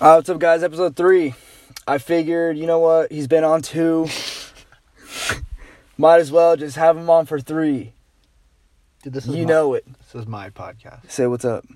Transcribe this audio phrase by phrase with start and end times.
[0.00, 0.62] Uh, what's up, guys?
[0.62, 1.34] Episode three.
[1.86, 3.12] I figured, you know what?
[3.12, 4.08] He's been on two.
[5.98, 7.92] Might as well just have him on for three.
[9.02, 9.84] Dude, this is You my- know it.
[9.98, 11.10] This is my podcast.
[11.10, 11.66] Say what's up.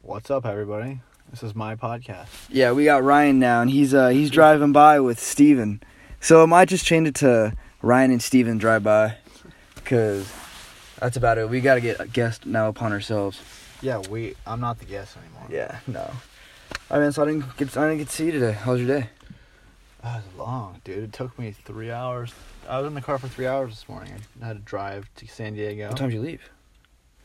[0.00, 1.00] What's up, everybody?
[1.30, 2.28] This is my podcast.
[2.48, 5.82] Yeah, we got Ryan now, and he's uh he's driving by with Steven.
[6.20, 9.16] So I might just change it to Ryan and Steven drive by,
[9.84, 10.32] cause
[10.98, 11.50] that's about it.
[11.50, 13.42] We gotta get a guest now upon ourselves.
[13.82, 14.36] Yeah, we.
[14.46, 15.46] I'm not the guest anymore.
[15.50, 16.10] Yeah, no.
[16.90, 18.52] I mean, so I didn't get I didn't get to see you today.
[18.52, 19.10] How was your day?
[20.02, 21.04] Ah, that was long, dude.
[21.04, 22.32] It took me three hours.
[22.68, 24.14] I was in the car for three hours this morning.
[24.42, 25.88] I had to drive to San Diego.
[25.88, 26.50] What time did you leave?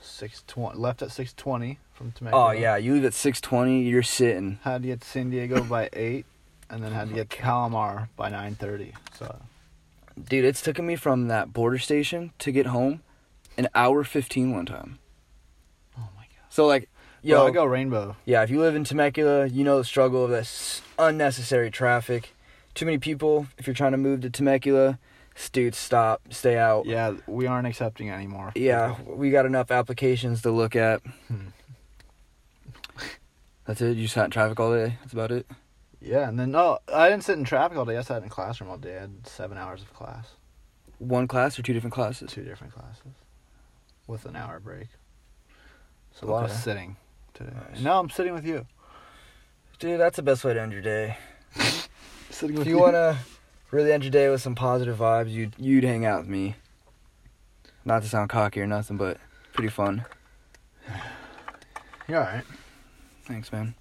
[0.02, 0.78] Six twenty.
[0.78, 2.48] Left at six twenty from Temecula.
[2.48, 3.84] Oh yeah, you leave at six twenty.
[3.84, 4.60] You're sitting.
[4.64, 6.26] Had to get to San Diego by eight,
[6.70, 8.94] and then had to get to oh Palomar by nine thirty.
[9.18, 9.40] So
[10.22, 13.02] Dude, it's taken me from that border station to get home
[13.58, 15.00] an hour 15 one time.
[15.98, 16.50] Oh my god.
[16.50, 16.90] So, like,
[17.26, 18.18] Yo, I go Rainbow.
[18.26, 22.34] yeah, if you live in Temecula, you know the struggle of this unnecessary traffic.
[22.76, 23.48] Too many people.
[23.58, 25.00] If you're trying to move to Temecula,
[25.54, 26.86] dude, stop, stay out.
[26.86, 28.52] Yeah, we aren't accepting anymore.
[28.56, 31.02] Yeah, we got enough applications to look at.
[31.30, 31.48] Hmm.
[33.66, 33.96] That's it.
[33.96, 34.98] You sat in traffic all day.
[35.02, 35.48] That's about it.
[36.02, 37.98] Yeah, and then no, I didn't sit in traffic all day.
[37.98, 38.98] I sat in classroom all day.
[38.98, 40.28] I had seven hours of class,
[40.98, 42.30] One class or two different classes.
[42.34, 43.14] two different classes,
[44.08, 44.88] with an hour break.
[46.12, 46.98] So a lot of sitting
[47.34, 47.52] today.
[47.54, 47.76] Nice.
[47.76, 48.66] And now I'm sitting with you.
[49.80, 51.18] Dude, that's the best way to end your day.
[52.30, 53.20] Sitting If you wanna
[53.72, 56.56] really end your day with some positive vibes, you'd you'd hang out with me.
[57.86, 59.18] Not to sound cocky or nothing, but
[59.54, 60.06] pretty fun.
[62.08, 62.44] you're all right.
[63.26, 63.76] Thanks, man.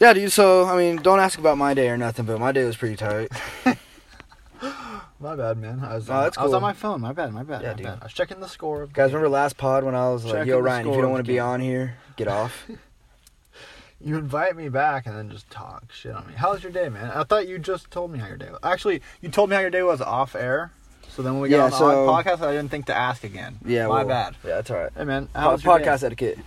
[0.00, 0.32] Yeah, dude.
[0.32, 2.96] So I mean, don't ask about my day or nothing, but my day was pretty
[2.96, 3.30] tight.
[5.24, 5.80] My bad, man.
[5.82, 6.56] I was, Oh, that's I was cool.
[6.56, 7.00] on my phone.
[7.00, 7.32] My bad.
[7.32, 7.62] My bad.
[7.62, 7.86] Yeah, my dude.
[7.86, 7.98] bad.
[8.02, 8.82] I was checking the score.
[8.82, 11.04] Of Guys, remember last pod when I was like, "Yo, the Ryan, if you don't
[11.06, 11.42] of want to be game.
[11.44, 12.66] on here, get off."
[14.00, 16.34] You invite me back and then just talk shit on me.
[16.34, 17.10] How was your day, man?
[17.12, 18.58] I thought you just told me how your day was.
[18.62, 20.72] Actually, you told me how your day was off air.
[21.08, 23.24] So then when we got Yeah, on the so- podcast, I didn't think to ask
[23.24, 23.58] again.
[23.64, 24.36] yeah, my well, bad.
[24.44, 24.92] Yeah, that's all right.
[24.94, 25.28] Hey, man.
[25.34, 25.86] How was your day?
[25.86, 26.38] podcast etiquette.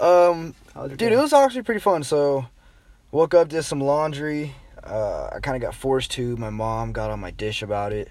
[0.00, 1.12] Um, your Dude, day?
[1.12, 2.02] it was actually pretty fun.
[2.02, 2.46] So,
[3.12, 4.56] woke up, did some laundry.
[4.82, 6.36] Uh, I kind of got forced to.
[6.36, 8.08] My mom got on my dish about it.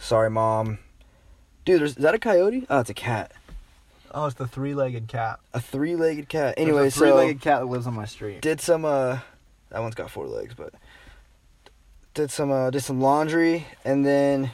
[0.00, 0.78] Sorry, mom.
[1.64, 2.66] Dude, is that a coyote?
[2.70, 3.32] Oh, it's a cat.
[4.12, 5.38] Oh, it's the three-legged cat.
[5.52, 6.54] A three-legged cat.
[6.56, 8.40] There's Anyway, a so three-legged cat that lives on my street.
[8.40, 8.84] did some.
[8.84, 9.18] Uh,
[9.70, 10.72] that one's got four legs, but
[12.14, 12.50] did some.
[12.50, 14.50] Uh, did some laundry, and then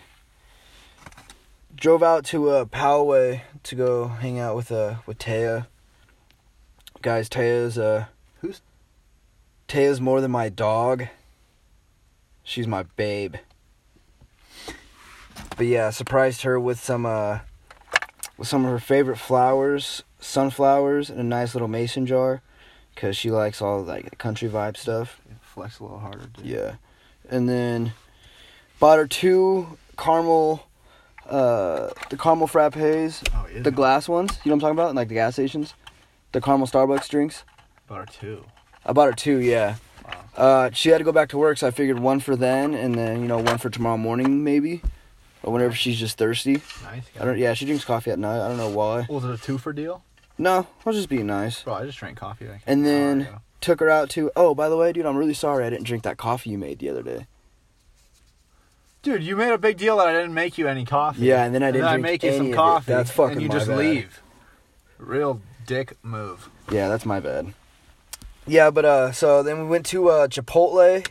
[1.77, 5.67] drove out to uh, Poway to go hang out with uh with Taya.
[7.01, 8.07] Guys, Taya's uh.
[8.41, 8.61] Who's-
[9.69, 11.07] Taya's more than my dog.
[12.43, 13.37] She's my babe.
[15.57, 17.41] But yeah, surprised her with some uh
[18.37, 22.43] with some of her favorite flowers, sunflowers in a nice little mason jar
[22.97, 25.21] cuz she likes all like country vibe stuff.
[25.43, 26.47] Flex a little harder, dude.
[26.47, 26.73] Yeah.
[27.29, 27.93] And then
[28.81, 30.67] bought her two caramel
[31.29, 33.63] uh the caramel frappes, Oh, yeah.
[33.63, 34.95] the glass ones, you know what I'm talking about?
[34.95, 35.75] Like the gas stations.
[36.33, 37.45] The caramel Starbucks drinks.
[37.87, 38.45] Bought her two.
[38.85, 39.77] I bought her two, yeah.
[40.05, 40.25] Wow.
[40.37, 42.95] Uh, she had to go back to work, so I figured one for then, and
[42.97, 44.83] then you know one for tomorrow morning, maybe,
[45.45, 46.55] or whenever she's just thirsty.
[46.83, 47.05] Nice.
[47.21, 47.39] I don't.
[47.39, 48.45] Yeah, she drinks coffee at night.
[48.45, 49.07] I don't know why.
[49.09, 50.03] Was it a two for deal?
[50.37, 51.63] No, I was just being nice.
[51.63, 52.49] Bro, I just drank coffee.
[52.49, 53.29] Like And then-.
[53.61, 54.31] Took her out to.
[54.37, 56.81] Oh, by the way, dude, I'm really sorry I didn't drink that coffee you made
[56.81, 57.27] the other day.
[59.03, 61.23] Dude, you made a big deal that I didn't make you any coffee.
[61.23, 62.93] Yeah, and then I didn't I drink make you some coffee.
[62.93, 63.79] That's fucking And you my just bad.
[63.79, 64.23] leave.
[64.99, 66.51] Real dick move.
[66.71, 67.55] Yeah, that's my bad.
[68.47, 71.07] Yeah, but uh, so then we went to uh, Chipotle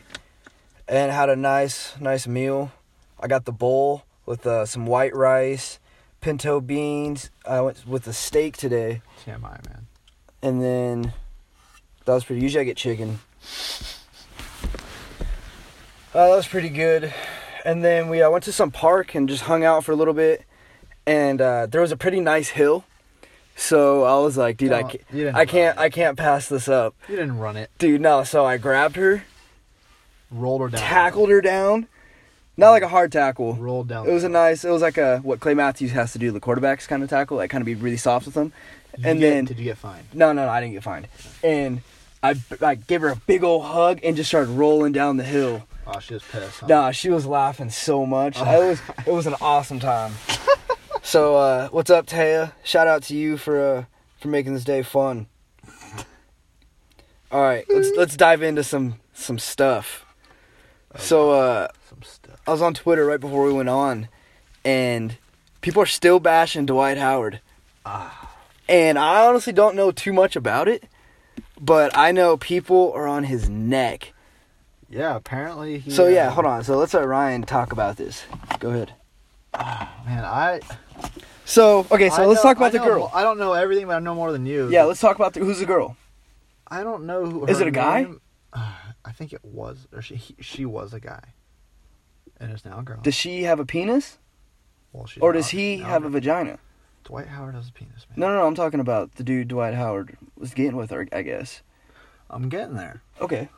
[0.86, 2.70] and had a nice, nice meal.
[3.18, 5.78] I got the bowl with uh, some white rice,
[6.20, 7.30] pinto beans.
[7.46, 9.86] I went with the steak today, TMI, man.
[10.42, 11.12] and then
[12.04, 12.42] that was pretty.
[12.42, 13.20] Usually I get chicken.
[16.14, 17.12] Uh, that was pretty good.
[17.64, 20.14] And then we uh, went to some park and just hung out for a little
[20.14, 20.44] bit.
[21.06, 22.84] And uh, there was a pretty nice hill,
[23.56, 26.94] so I was like, dude, I can't, I can't, I can't pass this up.
[27.08, 27.70] You didn't run it.
[27.78, 28.24] Dude, no.
[28.24, 29.24] So I grabbed her,
[30.30, 30.80] Rolled her down.
[30.80, 31.88] tackled her down.
[32.56, 33.54] Not like a hard tackle.
[33.54, 34.08] Rolled down.
[34.08, 34.64] It was a nice.
[34.64, 37.36] It was like a what Clay Matthews has to do, the quarterbacks kind of tackle.
[37.36, 38.52] Like kind of be really soft with them.
[38.96, 40.06] Did and get- then did you get fined?
[40.14, 41.08] no, no, no, I didn't get fined.
[41.42, 41.82] And
[42.22, 45.66] I like gave her a big old hug and just started rolling down the hill.
[45.86, 46.60] Oh, she was pissed.
[46.60, 46.66] Huh?
[46.68, 48.36] Nah, she was laughing so much.
[48.38, 48.62] Oh.
[48.62, 50.12] It was it was an awesome time.
[51.02, 52.52] so uh, what's up, Taya?
[52.62, 53.84] Shout out to you for uh,
[54.20, 55.26] for making this day fun.
[57.32, 60.06] All right, let's let's dive into some some stuff.
[60.96, 61.68] So uh.
[62.46, 64.08] I was on Twitter right before we went on,
[64.64, 65.16] and
[65.60, 67.40] people are still bashing Dwight Howard.
[67.86, 68.34] Ah,
[68.68, 70.84] and I honestly don't know too much about it,
[71.60, 74.12] but I know people are on his neck.
[74.90, 75.90] Yeah, apparently he.
[75.90, 76.64] So yeah, uh, hold on.
[76.64, 78.24] So let's let Ryan talk about this.
[78.60, 78.92] Go ahead.
[79.54, 80.60] Man, I.
[81.46, 83.10] So okay, so I let's know- talk about I the know- girl.
[83.14, 84.68] I don't know everything, but I know more than you.
[84.70, 85.96] Yeah, let's talk about the, who's the girl.
[86.68, 87.46] I don't know who.
[87.46, 88.02] Is it a guy?
[88.02, 88.20] name-
[88.54, 91.22] I think it was, or she he, she was a guy,
[92.40, 93.00] and is now a girl.
[93.02, 94.18] Does she have a penis,
[94.92, 96.12] well, she's or does he now have a girl.
[96.12, 96.58] vagina?
[97.04, 98.06] Dwight Howard has a penis.
[98.08, 98.16] Man.
[98.16, 98.46] No, no, no.
[98.46, 101.06] I'm talking about the dude Dwight Howard was getting with her.
[101.12, 101.62] I guess.
[102.30, 103.02] I'm getting there.
[103.20, 103.48] Okay.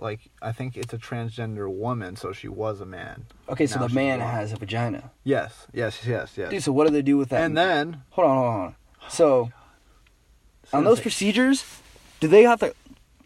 [0.00, 3.26] Like, I think it's a transgender woman, so she was a man.
[3.48, 4.30] Okay, so Now the she's man blonde.
[4.32, 5.10] has a vagina.
[5.24, 6.50] Yes, yes, yes, yes.
[6.50, 7.42] Dude, so what do they do with that?
[7.42, 8.52] and then hold on, hold on.
[8.52, 8.64] Hold
[9.02, 9.10] on.
[9.10, 9.50] So
[10.72, 11.64] oh on those procedures,
[12.20, 12.72] do they have to?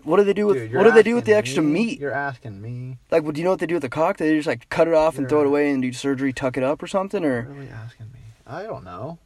[0.04, 0.70] What do they do with?
[0.70, 2.00] you're what do they do with the extra me- meat?
[2.00, 2.99] You're asking me.
[3.10, 4.16] Like, what do you know what they do with the cock?
[4.16, 6.62] They just like cut it off and throw it away and do surgery, tuck it
[6.62, 7.25] up or something?
[7.25, 8.19] Or really asking me.
[8.46, 9.19] I don't know.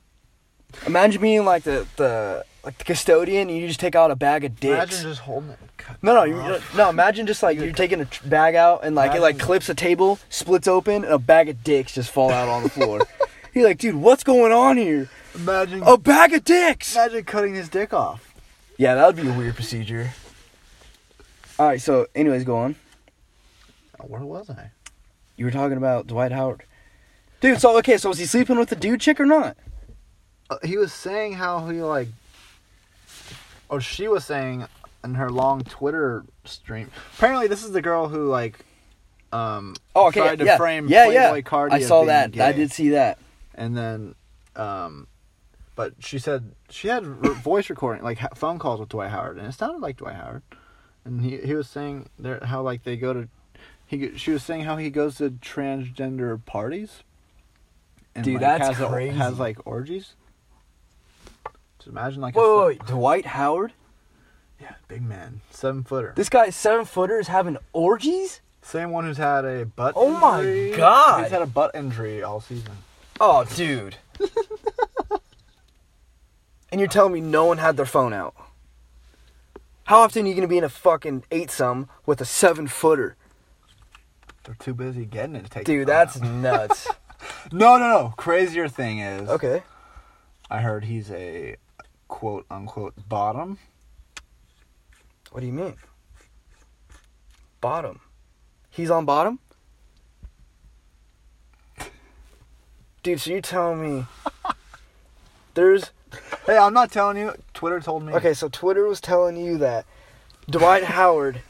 [0.86, 4.44] imagine being like the the like the custodian, and you just take out a bag
[4.44, 4.74] of dicks.
[5.00, 5.58] Imagine just holding it.
[5.76, 6.76] cut no, no, it you, off.
[6.76, 6.90] no.
[6.90, 9.68] Imagine just like you're taking a tr- bag out and like it like Imagine- clips
[9.68, 13.00] a table, splits open, and a bag of dicks just fall out on the floor.
[13.54, 15.08] You're like, dude, what's going on here?
[15.34, 15.82] Imagine.
[15.86, 16.94] A bag of dicks.
[16.94, 18.34] Imagine cutting his dick off.
[18.76, 20.10] Yeah, that would be a weird procedure.
[21.58, 22.76] All right, so anyways, go on.
[24.06, 24.70] Where was I?
[25.36, 26.62] You were talking about Dwight Howard,
[27.40, 27.60] dude.
[27.60, 29.56] So okay, so was he sleeping with the dude chick or not?
[30.50, 32.08] Uh, he was saying how he like,
[33.68, 34.66] or she was saying
[35.02, 36.90] in her long Twitter stream.
[37.16, 38.58] Apparently, this is the girl who like,
[39.32, 41.40] um, Oh, okay, tried to yeah, frame yeah, Playboy yeah.
[41.42, 42.38] Cardi I saw that.
[42.38, 43.18] I did see that.
[43.54, 44.14] and then,
[44.56, 45.06] um,
[45.74, 49.52] but she said she had voice recording, like phone calls with Dwight Howard, and it
[49.52, 50.42] sounded like Dwight Howard.
[51.06, 53.28] And he he was saying there how like they go to,
[53.86, 57.04] he she was saying how he goes to transgender parties.
[58.14, 60.14] And Dude, like, that's has a- has like orgies.
[61.78, 63.72] Just imagine like a Wait, wait, Dwight Howard?
[64.60, 66.12] yeah, big man, seven footer.
[66.16, 68.40] This guy seven footers having orgies?
[68.62, 69.92] Same one who's had a butt.
[69.94, 70.74] Oh my.
[70.76, 71.22] God.
[71.22, 72.72] He's had a butt injury all season.
[73.20, 73.96] Oh, dude.
[76.72, 78.34] and you're telling me no one had their phone out?
[79.86, 83.14] How often are you gonna be in a fucking eight some with a seven footer?
[84.42, 85.64] They're too busy getting it to take.
[85.64, 86.28] Dude, that's out.
[86.28, 86.88] nuts.
[87.52, 88.14] no, no, no.
[88.16, 89.62] Crazier thing is, okay.
[90.50, 91.54] I heard he's a
[92.08, 93.58] quote unquote bottom.
[95.30, 95.76] What do you mean?
[97.60, 98.00] Bottom.
[98.70, 99.38] He's on bottom?
[103.04, 104.06] Dude, so you're telling me
[105.54, 105.92] there's
[106.46, 107.32] Hey, I'm not telling you.
[107.54, 108.12] Twitter told me.
[108.14, 109.84] Okay, so Twitter was telling you that
[110.48, 111.40] Dwight Howard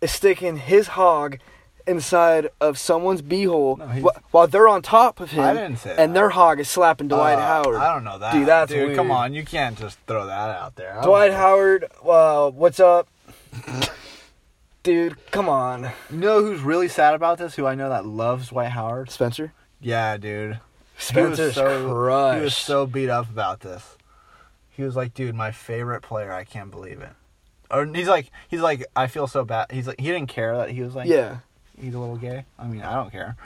[0.00, 1.38] is sticking his hog
[1.86, 5.76] inside of someone's beehole No, he's- wh- while they're on top of him I didn't
[5.78, 6.14] say and that.
[6.14, 7.76] their hog is slapping Dwight Uh, Howard.
[7.76, 8.32] I don't know that.
[8.32, 9.18] Dude, that's Dude, come weird.
[9.18, 9.34] on.
[9.34, 10.92] You can't just throw that out there.
[10.92, 11.36] I don't Dwight know.
[11.38, 13.08] Howard, uh, what's up?
[14.82, 15.90] Dude, come on.
[16.10, 17.54] You know who's really sad about this?
[17.54, 19.10] Who I know that loves Dwight Howard?
[19.10, 19.52] Spencer?
[19.80, 20.58] Yeah, dude.
[21.02, 22.38] Spencer's he was so, crushed.
[22.38, 23.96] He was so beat up about this.
[24.70, 26.32] He was like, dude, my favorite player.
[26.32, 27.10] I can't believe it.
[27.70, 29.70] Or he's like, he's like, I feel so bad.
[29.70, 31.38] He's like, he didn't care that he was like, yeah.
[31.80, 32.44] he's a little gay.
[32.58, 33.36] I mean, I don't care,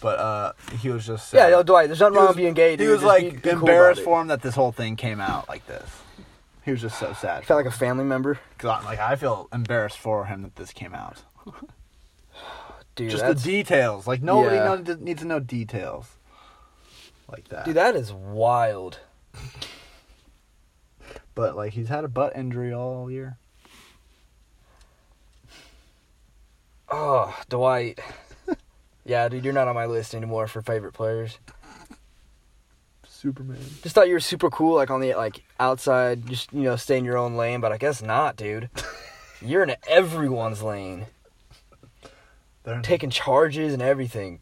[0.00, 2.54] but uh, he was just Yeah, yo, Dwight, there's nothing He wrong was- with being
[2.54, 4.04] gay, He was Just like be- be embarrassed it.
[4.04, 5.88] for him that this whole thing came out like this.
[6.64, 7.44] He was just so sad.
[7.44, 8.40] Felt like a family member.
[8.58, 11.22] God, like I feel embarrassed for him that this came out.
[12.96, 14.06] Dude, just the details.
[14.06, 14.74] Like nobody Yeah.
[14.74, 16.08] knows, needs to know details
[17.30, 17.64] like that.
[17.64, 19.00] dude, that is wild.
[21.34, 23.36] But like he's had a butt injury all year.
[26.90, 27.98] Oh, Dwight.
[29.04, 31.38] yeah, dude, you're not on my list anymore for favorite players.
[33.06, 33.58] Superman.
[33.82, 36.96] Just thought you were super cool, like on the like outside, just you know, stay
[36.98, 37.60] in your own lane.
[37.60, 38.70] But I guess not, dude.
[39.42, 41.06] You're in everyone's lane,
[42.62, 44.40] They're taking charges and everything.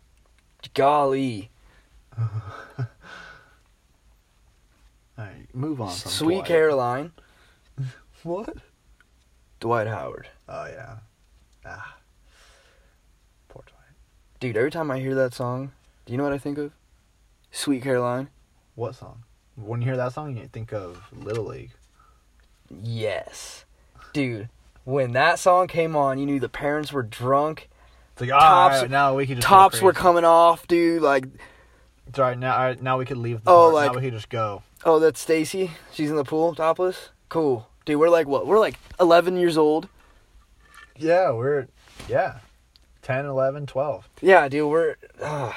[0.73, 1.51] Golly,
[5.19, 5.89] All right, move on.
[5.95, 6.47] From Sweet Dwight.
[6.47, 7.13] Caroline,
[8.25, 8.57] What?
[9.61, 10.29] Dwight Howard.
[10.49, 10.97] Oh yeah.
[11.65, 11.97] Ah.
[13.49, 13.97] Poor Dwight.
[14.41, 15.73] Dude, every time I hear that song,
[16.05, 16.73] do you know what I think of?
[17.53, 18.29] Sweet Caroline.
[18.75, 19.23] What song?
[19.57, 21.71] When you hear that song, you think of Little League.
[22.83, 23.65] Yes,
[24.13, 24.49] dude.
[24.83, 27.69] When that song came on, you knew the parents were drunk.
[28.13, 28.91] It's like Tops- tops.
[28.91, 31.03] now we can just Tops were coming off, dude.
[31.03, 31.25] Like,
[32.17, 32.57] Right now.
[32.57, 33.43] Right, now we could leave.
[33.45, 33.75] The Oh, park.
[33.75, 34.63] like- now we can just go.
[34.85, 35.71] oh, that's Stacy.
[35.93, 37.09] She's in the pool, topless.
[37.29, 37.99] Cool, dude.
[37.99, 38.47] We're like what?
[38.47, 39.89] We're like 11 years old.
[40.97, 41.67] Yeah, we're
[42.09, 42.39] yeah,
[43.03, 44.09] 10, 11, 12.
[44.21, 45.53] Yeah, dude, we're uh,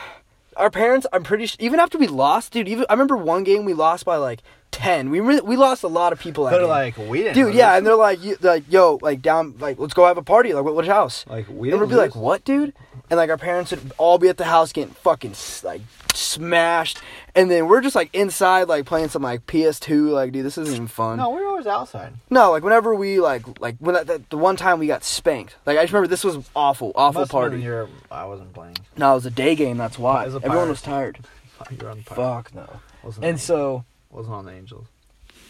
[0.55, 1.05] our parents.
[1.13, 2.67] I'm pretty sure, even after we lost, dude.
[2.67, 5.09] Even I remember one game we lost by like ten.
[5.09, 6.45] We re- we lost a lot of people.
[6.45, 6.69] That They're game.
[6.69, 7.33] like, we didn't.
[7.35, 7.55] dude, lose.
[7.55, 10.53] yeah, and they're like, you, like, yo, like down, like, let's go have a party.
[10.53, 11.25] Like, what, what house?
[11.27, 12.73] like we, and we'd be like, what, dude?
[13.09, 15.33] And like our parents would all be at the house getting fucking
[15.63, 15.81] like
[16.13, 16.99] smashed,
[17.35, 20.11] and then we're just like inside, like playing some like PS2.
[20.11, 21.17] Like, dude, this isn't even fun.
[21.17, 22.13] No, we were always outside.
[22.29, 25.55] No, like whenever we like like when that, that, the one time we got spanked.
[25.65, 27.65] Like I just remember this was awful, awful party.
[28.11, 28.75] I wasn't playing.
[28.97, 29.77] No, it was a day game.
[29.77, 31.19] That's why was everyone was tired.
[31.79, 32.03] You're on the.
[32.13, 32.67] Fuck no.
[33.03, 33.85] Wasn't And so,
[34.17, 34.87] wasn't on the Angels.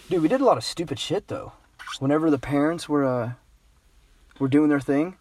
[0.10, 1.54] dude, we did a lot of stupid shit though.
[2.00, 3.32] Whenever the parents were uh
[4.40, 5.16] were doing their thing,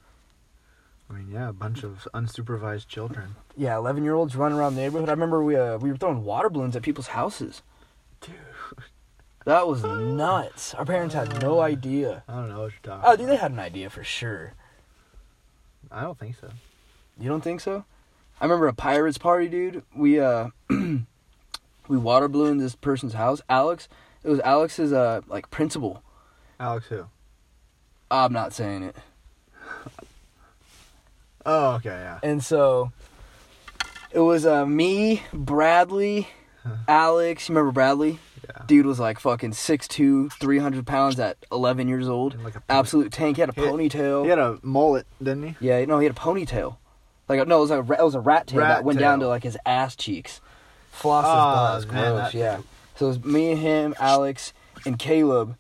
[1.09, 3.37] I mean, yeah, a bunch of unsupervised children.
[3.57, 5.09] yeah, eleven year olds running around the neighborhood.
[5.09, 7.63] I remember we uh we were throwing water balloons at people's houses.
[8.21, 8.35] Dude,
[9.45, 10.75] That was nuts.
[10.75, 12.25] Our parents had no idea.
[12.29, 13.05] I don't know what you're talking.
[13.07, 14.55] Oh, dude, they had an idea for sure.
[15.93, 16.51] I don't think so.
[17.21, 17.85] You don't think so?
[18.41, 19.85] I remember a pirates party, dude.
[19.95, 20.49] We uh
[21.89, 23.41] we water ballooned this person's house.
[23.49, 23.89] Alex.
[24.25, 26.03] It was Alex's uh like principal.
[26.59, 27.07] Alex, who?
[28.11, 28.97] I'm not saying it.
[31.45, 32.19] Oh, okay, yeah.
[32.23, 32.91] And so
[34.11, 36.29] it was uh me, Bradley,
[36.89, 37.49] Alex.
[37.49, 38.19] You remember Bradley?
[38.49, 38.63] Yeah.
[38.67, 42.43] Dude was like fucking 6'2", 300 pounds at 11 years old.
[42.45, 43.37] Like a Absolute tank.
[43.37, 44.23] He had a He had- ponytail.
[44.25, 45.67] He had a mullet, didn't he?
[45.69, 46.77] Yeah, no, he had a ponytail.
[47.29, 49.27] Like no, it was a it was a rat tail Rat that went down to
[49.29, 50.41] like his ass cheeks.
[50.97, 52.33] Floss his Ah, balls, man, gross.
[52.33, 52.59] that- Yeah.
[52.97, 54.53] So it was me, and him, Alex,
[54.87, 55.57] and Caleb,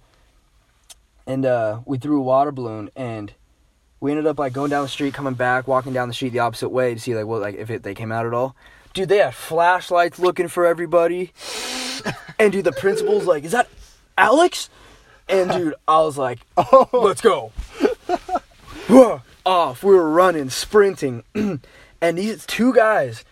[1.27, 3.33] and uh, we threw a water balloon, and
[4.01, 6.39] we ended up like going down the street, coming back, walking down the street the
[6.39, 8.57] opposite way to see like what like if it, they came out at all.
[8.95, 11.33] Dude, they had flashlights looking for everybody,
[12.39, 13.69] and dude, the principal's like, "Is that
[14.17, 14.71] Alex?"
[15.29, 17.53] And dude, I was like, Oh, Let's go.
[19.45, 19.83] Off.
[19.83, 21.23] We were running, sprinting.
[21.35, 23.25] and these two guys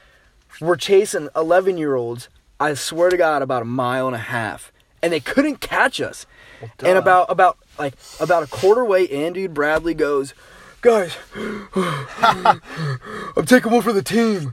[0.61, 2.29] were chasing 11 year olds,
[2.61, 4.73] I swear to God, about a mile and a half.
[5.03, 6.27] And they couldn't catch us.
[6.61, 10.33] Well, and about, about, like, about a quarter way in, dude, Bradley goes,
[10.81, 11.17] Guys,
[11.75, 14.53] I'm taking one for the team.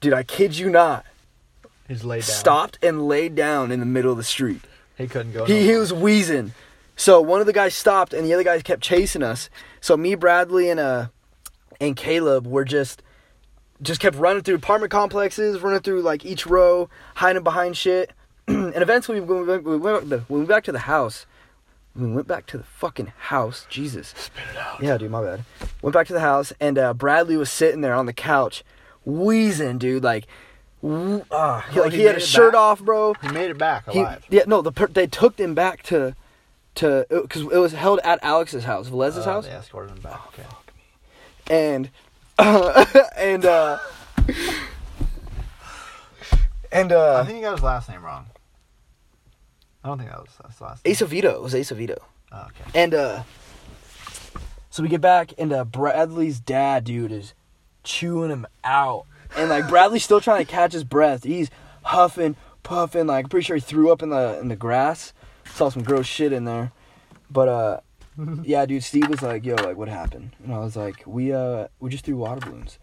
[0.00, 1.06] Dude, I kid you not.
[1.88, 2.36] he's laid down.
[2.36, 4.60] Stopped and laid down in the middle of the street.
[4.98, 5.46] He couldn't go.
[5.46, 6.52] He, he was wheezing.
[6.96, 9.48] So one of the guys stopped, and the other guys kept chasing us.
[9.80, 11.06] So me, Bradley, and uh,
[11.80, 13.02] and Caleb were just
[13.82, 18.12] just kept running through apartment complexes, running through like each row, hiding behind shit.
[18.48, 21.26] and eventually, when we went, we went, we went back to the house,
[21.94, 23.66] we went back to the fucking house.
[23.68, 24.14] Jesus.
[24.16, 24.82] Spit it out.
[24.82, 25.44] Yeah, dude, my bad.
[25.82, 28.64] Went back to the house, and uh, Bradley was sitting there on the couch,
[29.04, 30.26] wheezing, dude, like.
[30.82, 32.60] ah, he, Oh, like he he had a shirt back?
[32.60, 33.14] off, bro.
[33.14, 34.24] He made it back He, alive.
[34.30, 36.14] yeah, no, the per- they took him back to
[36.76, 40.20] to because it was held at Alex's house, Velez's Uh, house, They escorted him back.
[40.28, 40.46] Okay.
[41.50, 41.90] and
[43.16, 43.78] and uh
[46.70, 48.26] and uh I think you got his last name wrong.
[49.82, 50.92] I don't think that was his last name.
[50.92, 51.96] Ace Vito it was Ace Vito,
[52.30, 52.70] Oh, okay.
[52.74, 53.22] and uh
[54.70, 57.34] so we get back and uh Bradley's dad, dude, is
[57.82, 61.24] chewing him out, and like Bradley's still trying to catch his breath.
[61.24, 61.50] He's
[61.82, 65.12] huffing, puffing, like I'm pretty sure he threw up in the in the grass.
[65.54, 66.70] Saw some gross shit in there,
[67.30, 67.80] but uh.
[68.44, 71.68] yeah, dude, Steve was like, "Yo, like, what happened?" And I was like, "We uh,
[71.80, 72.78] we just threw water balloons,"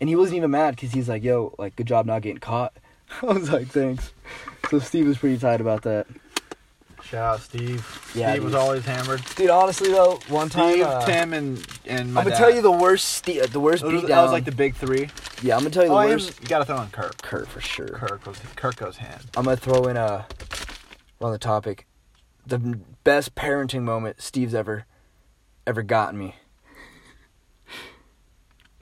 [0.00, 2.72] and he wasn't even mad because he's like, "Yo, like, good job not getting caught."
[3.22, 4.12] I was like, "Thanks."
[4.70, 6.06] So Steve was pretty tight about that.
[7.02, 7.84] Shout out Steve.
[8.14, 9.20] Yeah, Steve was always hammered.
[9.34, 12.38] Dude, honestly though, one time, Steve, uh, Tim, and and my I'm gonna dad.
[12.38, 14.06] tell you the worst, Ste- the worst beatdown.
[14.06, 15.10] that was like the big three.
[15.42, 16.40] yeah, I'm gonna tell you the Oh, worst.
[16.40, 17.20] you gotta throw in Kirk.
[17.20, 17.88] Kurt for sure.
[17.88, 19.20] Kirk was Kirk goes hand.
[19.36, 20.24] I'm gonna throw in a
[21.20, 21.86] on the topic,
[22.46, 22.58] the
[23.04, 24.84] best parenting moment Steve's ever,
[25.66, 26.34] ever gotten me.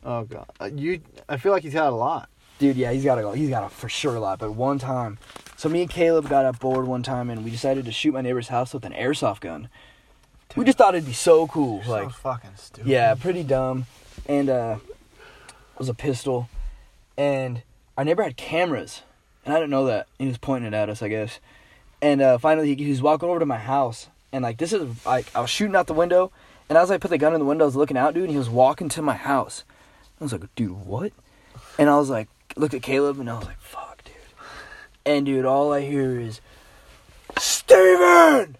[0.02, 1.00] Oh god, uh, you.
[1.29, 2.31] I feel like he's got a lot.
[2.59, 4.38] Dude, yeah, he's got a he's got a for sure a lot.
[4.38, 5.19] But one time,
[5.57, 8.23] so me and Caleb got up bored one time, and we decided to shoot my
[8.23, 9.69] neighbor's house with an airsoft gun.
[10.57, 12.88] We just thought it'd be so cool, like so fucking stupid.
[12.88, 13.87] yeah, pretty dumb.
[14.26, 16.49] And uh, it was a pistol,
[17.17, 17.62] and
[17.97, 19.02] our neighbor had cameras,
[19.45, 20.07] and I didn't know that.
[20.19, 21.40] He was pointing it at us, I guess.
[22.02, 25.04] And uh, finally, he, he was walking over to my house, and like this is
[25.04, 26.33] like I was shooting out the window,
[26.69, 28.33] and as I put the gun in the window, I was looking out, dude, and
[28.33, 29.64] he was walking to my house.
[30.21, 31.12] I was like, dude, what?
[31.78, 34.14] And I was like, looked at Caleb, and I was like, fuck, dude.
[35.04, 36.40] And dude, all I hear is,
[37.38, 38.57] Steven!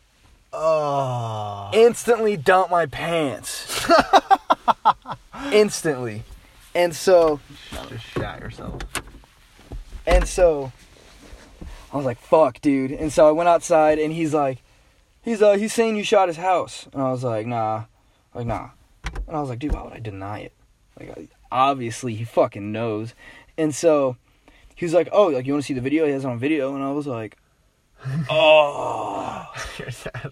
[0.53, 1.71] Oh.
[1.73, 3.89] instantly dump my pants.
[5.53, 6.25] instantly.
[6.75, 7.41] And so
[7.89, 8.83] Just shot yourself.
[10.07, 10.73] and so
[11.93, 12.93] I was like, fuck, dude.
[12.93, 14.63] And so I went outside and he's like
[15.23, 16.87] he's uh he's saying you shot his house.
[16.93, 17.85] And I was like, nah.
[18.35, 18.71] Like, nah.
[19.27, 20.53] And I was like, dude, why would I deny it?
[20.99, 23.15] Like obviously he fucking knows.
[23.59, 24.17] And so
[24.75, 26.07] he was like, Oh, like you wanna see the video?
[26.07, 27.37] He has it on video and I was like
[28.31, 29.53] Oh,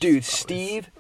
[0.01, 0.91] dude, Steve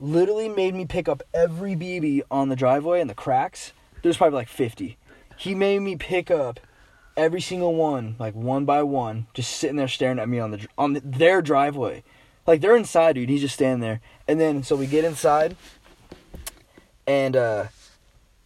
[0.00, 3.72] literally made me pick up every BB on the driveway and the cracks.
[4.02, 4.96] There's probably like 50.
[5.36, 6.58] He made me pick up
[7.16, 10.66] every single one, like one by one, just sitting there staring at me on the
[10.76, 12.02] on the, their driveway.
[12.46, 13.28] Like they're inside, dude.
[13.28, 14.00] He's just standing there.
[14.26, 15.56] And then so we get inside,
[17.06, 17.64] and uh,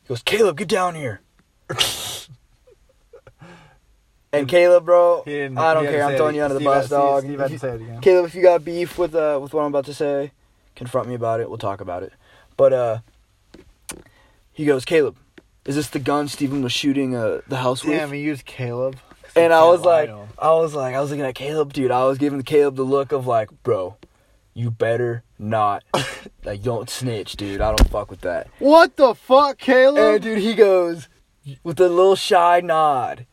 [0.03, 1.21] he goes, "Caleb, get down here."
[4.33, 6.05] and Caleb, bro, I don't care.
[6.05, 7.25] I'm throwing you under the Steve bus, Steve- dog.
[7.25, 8.01] Steve had say it again.
[8.01, 10.33] Caleb, if you got beef with uh with what I'm about to say,
[10.75, 11.49] confront me about it.
[11.49, 12.13] We'll talk about it.
[12.57, 12.99] But uh,
[14.53, 15.17] he goes, Caleb,
[15.67, 17.93] is this the gun Steven was shooting uh the house with?
[17.99, 18.97] Damn, he used Caleb.
[19.35, 20.29] and I was like, him.
[20.39, 21.91] I was like, I was looking at Caleb, dude.
[21.91, 23.97] I was giving Caleb the look of like, bro,
[24.55, 25.85] you better not,
[26.45, 27.61] like, don't snitch, dude.
[27.61, 28.49] I don't fuck with that.
[28.59, 29.99] What the fuck, Caleb?
[30.15, 31.09] And dude, he goes
[31.63, 33.27] with a little shy nod.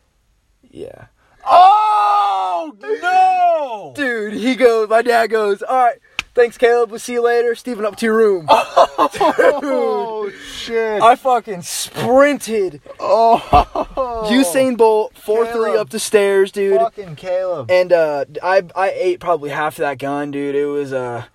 [0.69, 1.05] Yeah.
[1.45, 3.93] oh no!
[3.95, 5.99] Dude, he goes, my dad goes, all right,
[6.33, 6.89] thanks, Caleb.
[6.91, 7.55] We'll see you later.
[7.55, 8.45] Steven, up to your room.
[8.49, 11.01] Oh shit!
[11.01, 12.81] I fucking sprinted.
[12.99, 15.75] oh, Usain Bolt, 4 3 Caleb.
[15.79, 16.79] up the stairs, dude.
[16.79, 17.69] fucking Caleb.
[17.71, 20.55] And uh, I I ate probably half of that gun, dude.
[20.55, 21.25] It was, uh,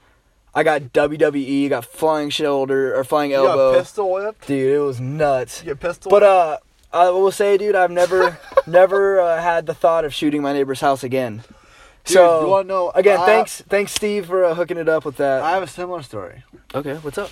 [0.55, 3.73] I got WWE, got flying shoulder, or flying you elbow.
[3.75, 4.47] got pistol whipped.
[4.47, 5.61] Dude, it was nuts.
[5.61, 6.11] You get pistol.
[6.11, 6.59] But, uh,
[6.91, 10.81] I will say, dude, I've never, never uh, had the thought of shooting my neighbor's
[10.81, 11.43] house again.
[12.09, 15.17] So, you wanna know- again, I- thanks, thanks, Steve, for uh, hooking it up with
[15.17, 15.43] that.
[15.43, 16.43] I have a similar story.
[16.75, 17.31] okay, what's up?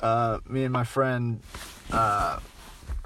[0.00, 1.40] Uh, me and my friend
[1.92, 2.38] uh,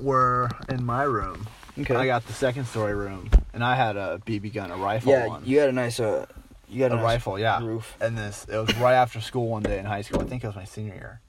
[0.00, 1.46] were in my room.
[1.78, 1.94] Okay.
[1.94, 5.26] I got the second story room, and I had a BB gun, a rifle yeah,
[5.28, 5.42] one.
[5.44, 6.26] you got a nice, uh,
[6.68, 7.62] you got a a, nice rifle, yeah.
[7.62, 7.96] roof.
[8.00, 10.20] And this, it was right after school one day in high school.
[10.20, 11.20] I think it was my senior year,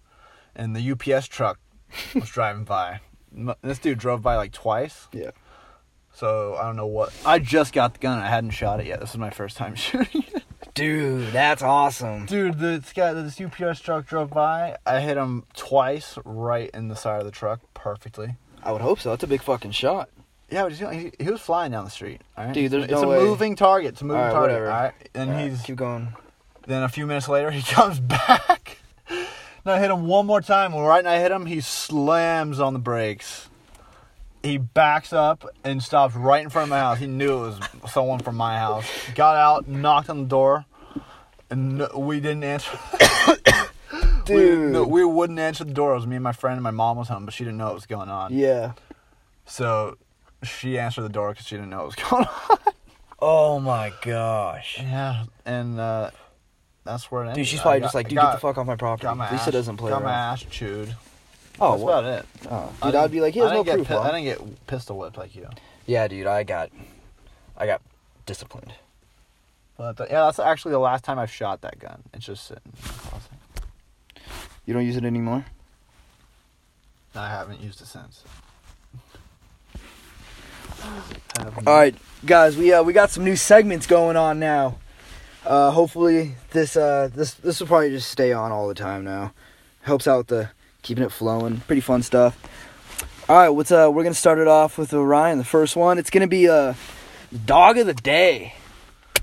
[0.56, 1.60] and the UPS truck
[2.16, 3.00] was driving by.
[3.36, 5.08] M- This dude drove by like twice.
[5.12, 5.32] Yeah.
[6.20, 7.14] So I don't know what.
[7.26, 8.20] I just got the gun.
[8.20, 9.00] I hadn't shot it yet.
[9.00, 10.44] This is my first time shooting it.
[10.74, 12.26] Dude, that's awesome.
[12.26, 14.76] Dude, this guy, this UPS truck drove by.
[14.86, 18.36] I hit him twice, right in the side of the truck, perfectly.
[18.62, 19.12] I would hope so.
[19.12, 20.10] That's a big fucking shot.
[20.50, 22.20] Yeah, but he, he was flying down the street.
[22.38, 22.54] All right?
[22.54, 23.94] Dude, there's it's no a moving target.
[23.94, 24.50] It's a moving All right, target.
[24.56, 24.72] whatever.
[24.72, 26.14] All right, and All right, he's keep going.
[26.68, 28.80] then a few minutes later he comes back.
[29.10, 29.28] and
[29.66, 30.76] I hit him one more time.
[30.76, 33.49] Right when I hit him, he slams on the brakes.
[34.44, 36.98] He backs up and stops right in front of my house.
[37.00, 37.48] He knew it
[37.82, 38.86] was someone from my house.
[39.16, 40.66] Got out, knocked on the door,
[41.50, 42.78] and we didn't answer.
[44.28, 44.74] We, Dude.
[44.74, 45.94] no, we wouldn't answer the door.
[45.94, 47.66] It was me and my friend, and my mom was home, but she didn't know
[47.66, 48.32] what was going on.
[48.32, 48.74] Yeah.
[49.48, 49.98] So
[50.44, 52.58] she answered the door because she didn't know what was going on.
[53.18, 54.78] Oh my gosh.
[54.80, 56.12] Yeah, and uh,
[56.84, 57.38] that's where it ended.
[57.38, 59.02] Dude, she's probably got- just like, dude, got, get the fuck off my property.
[59.06, 60.34] Got my Lisa ass, doesn't play Got my around.
[60.34, 60.96] ass chewed.
[61.62, 62.00] Oh, that's what?
[62.00, 62.26] about it.
[62.50, 63.88] Oh, dude, I'd be like, he has I no didn't proof.
[63.90, 64.10] Get, pi- huh?
[64.10, 65.48] I didn't get pistol whipped like you.
[65.86, 66.70] Yeah, dude, I got,
[67.58, 67.82] I got
[68.26, 68.74] disciplined.
[69.78, 72.04] But yeah, that's actually the last time I've shot that gun.
[72.14, 72.64] It's just sitting.
[72.66, 73.32] in the closet.
[74.66, 75.46] You don't use it anymore.
[77.16, 78.24] I haven't used it since.
[81.38, 81.96] Haven't- All right,
[82.26, 84.78] guys, we uh, we got some new segments going on now.
[85.46, 89.34] Uh, hopefully this uh this this will probably just stay on all the time now.
[89.82, 90.50] Helps out the
[90.90, 91.58] keeping it flowing.
[91.68, 92.36] Pretty fun stuff.
[93.30, 96.00] All right, what's uh we're gonna start it off with Orion, The first one.
[96.00, 96.74] It's gonna be uh
[97.46, 98.56] dog of the day.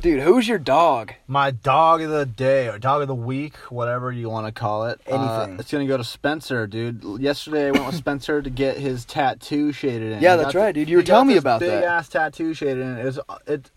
[0.01, 1.15] Dude, who's your dog?
[1.27, 4.87] My dog of the day or dog of the week, whatever you want to call
[4.87, 5.01] it.
[5.11, 5.59] uh, Anything.
[5.59, 7.03] it's gonna go to Spencer, dude.
[7.19, 10.23] Yesterday I went with Spencer to get his tattoo shaded in.
[10.23, 10.89] Yeah, He that's right, dude.
[10.89, 11.83] You were telling me about big that.
[11.83, 12.99] ass tattoo shaded in.
[12.99, 13.71] It was it.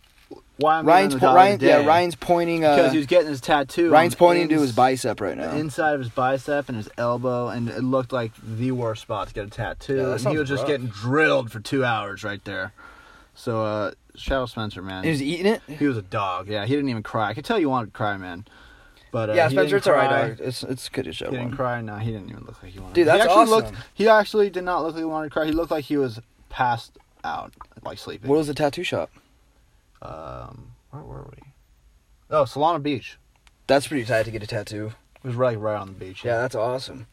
[0.60, 1.86] Why I'm Ryan's giving him the po- Ryan, of yeah.
[1.86, 3.90] Ryan's pointing uh because he was getting his tattoo.
[3.92, 5.52] Ryan's on pointing to his bicep right now.
[5.52, 9.34] inside of his bicep and his elbow, and it looked like the worst spot to
[9.34, 9.96] get a tattoo.
[9.96, 12.74] Yeah, and he sounds was just getting drilled for two hours right there.
[13.36, 15.06] So, uh, shout out Spencer, man.
[15.06, 15.62] He was eating it.
[15.66, 16.50] He was a dog.
[16.50, 17.30] Yeah, he didn't even cry.
[17.30, 18.46] I could tell you wanted to cry, man.
[19.12, 20.38] But uh, yeah, Spencer, it's alright.
[20.42, 21.56] It's it's good to show He didn't one.
[21.56, 21.80] cry.
[21.82, 22.96] No, he didn't even look like he wanted.
[22.96, 23.12] Dude, to.
[23.12, 23.74] that's he actually awesome.
[23.76, 25.46] Looked, he actually did not look like he wanted to cry.
[25.46, 26.20] He looked like he was
[26.50, 28.30] passed out, like sleeping.
[28.30, 29.10] What was the tattoo shop?
[30.02, 31.44] Um, where were we?
[32.30, 33.18] Oh, Solana Beach.
[33.68, 34.94] That's pretty tight to get a tattoo.
[35.16, 36.24] It was right, right on the beach.
[36.24, 37.08] Yeah, that's awesome.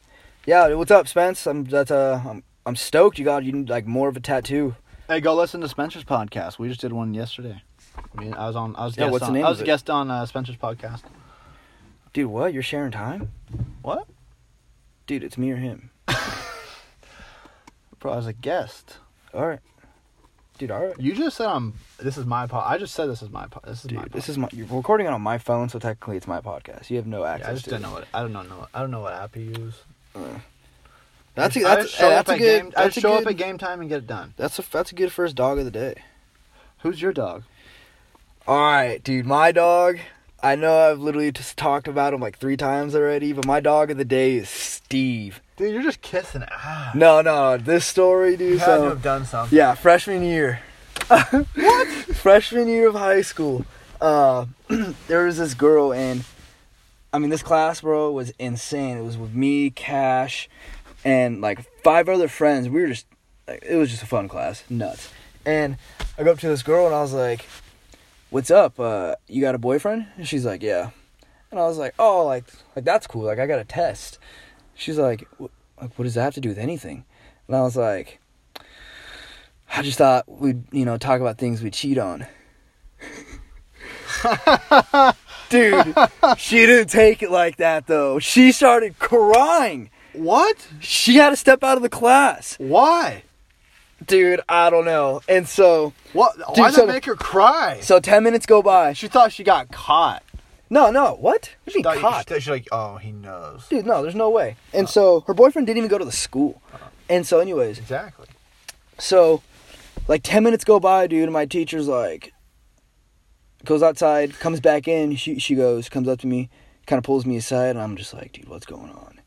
[0.46, 1.46] Yeah, what's up, Spence?
[1.46, 4.76] I'm that's uh I'm I'm stoked you got you need, like more of a tattoo.
[5.08, 6.58] Hey, go listen to Spencer's podcast.
[6.58, 7.62] We just did one yesterday.
[7.96, 8.76] I mean, I was on.
[8.76, 8.96] I was.
[8.96, 11.02] Yeah, guest what's the on, name I was a guest on uh, Spencer's podcast.
[12.12, 12.54] Dude, what?
[12.54, 13.32] You're sharing time?
[13.82, 14.06] What?
[15.06, 15.90] Dude, it's me or him.
[17.98, 18.98] Bro, I was a guest.
[19.34, 19.60] All right.
[20.58, 20.94] Dude, all right.
[20.98, 21.74] You just said I'm.
[21.98, 22.64] This is my pod.
[22.66, 23.64] I just said this is my pod.
[23.66, 24.02] This is my.
[24.02, 26.88] Dude, this is my you're recording it on my phone, so technically it's my podcast.
[26.88, 27.80] You have no access Yeah, I just it.
[27.80, 28.08] know what.
[28.14, 28.66] I don't know.
[28.72, 29.74] I don't know what app you use.
[30.14, 30.20] Uh,
[31.34, 33.36] that's a, that's, show that's up a good Game, I that's show good, up at
[33.36, 34.32] game time and get it done.
[34.38, 35.96] that's a that's a good first dog of the day.
[36.78, 37.42] Who's your dog?
[38.46, 39.26] All right, dude.
[39.26, 39.98] My dog.
[40.42, 43.90] I know I've literally just talked about him like three times already, but my dog
[43.90, 45.40] of the day is Steve.
[45.56, 46.94] Dude, you're just kissing ass.
[46.94, 48.50] No, no, this story, dude.
[48.52, 49.56] You had so- to have done something.
[49.56, 50.60] Yeah, freshman year.
[51.08, 51.46] what?
[52.14, 53.64] freshman year of high school.
[54.00, 54.46] Uh,
[55.08, 56.24] there was this girl, and
[57.12, 58.98] I mean, this class, bro, was insane.
[58.98, 60.48] It was with me, Cash,
[61.04, 62.68] and like five other friends.
[62.68, 63.06] We were just,
[63.48, 65.10] like, it was just a fun class, nuts.
[65.46, 65.78] And
[66.18, 67.46] I go up to this girl, and I was like,
[68.28, 68.78] "What's up?
[68.78, 70.90] Uh, you got a boyfriend?" And she's like, "Yeah."
[71.50, 73.22] And I was like, "Oh, like, like that's cool.
[73.22, 74.18] Like, I got a test."
[74.76, 75.50] She's like, "Like,
[75.98, 77.04] what does that have to do with anything?"
[77.48, 78.20] And I was like.
[79.68, 82.24] I just thought we'd, you know, talk about things we cheat on.
[85.48, 85.94] Dude,
[86.38, 88.18] she didn't take it like that though.
[88.18, 89.90] She started crying.
[90.12, 90.66] What?
[90.80, 92.54] She had to step out of the class.
[92.58, 93.22] Why?
[94.06, 95.20] Dude, I don't know.
[95.28, 96.36] And so, What?
[96.36, 97.80] Dude, Why did so- make her cry?
[97.80, 98.92] so 10 minutes go by.
[98.92, 100.22] She thought she got caught.
[100.68, 101.54] No, no, what?
[101.64, 102.28] What do you mean caught?
[102.28, 103.66] she- She's like, oh, he knows.
[103.68, 104.56] Dude, no, there's no way.
[104.72, 106.60] And so, her boyfriend didn't even go to the school.
[107.08, 108.26] And so, anyways, Exactly.
[108.98, 109.42] So,
[110.08, 112.32] like 10 minutes go by, dude, and my teacher's like,
[113.64, 115.14] goes outside, comes back in.
[115.16, 116.48] She, she goes, comes up to me,
[116.86, 119.20] kind of pulls me aside, and I'm just like, dude, what's going on?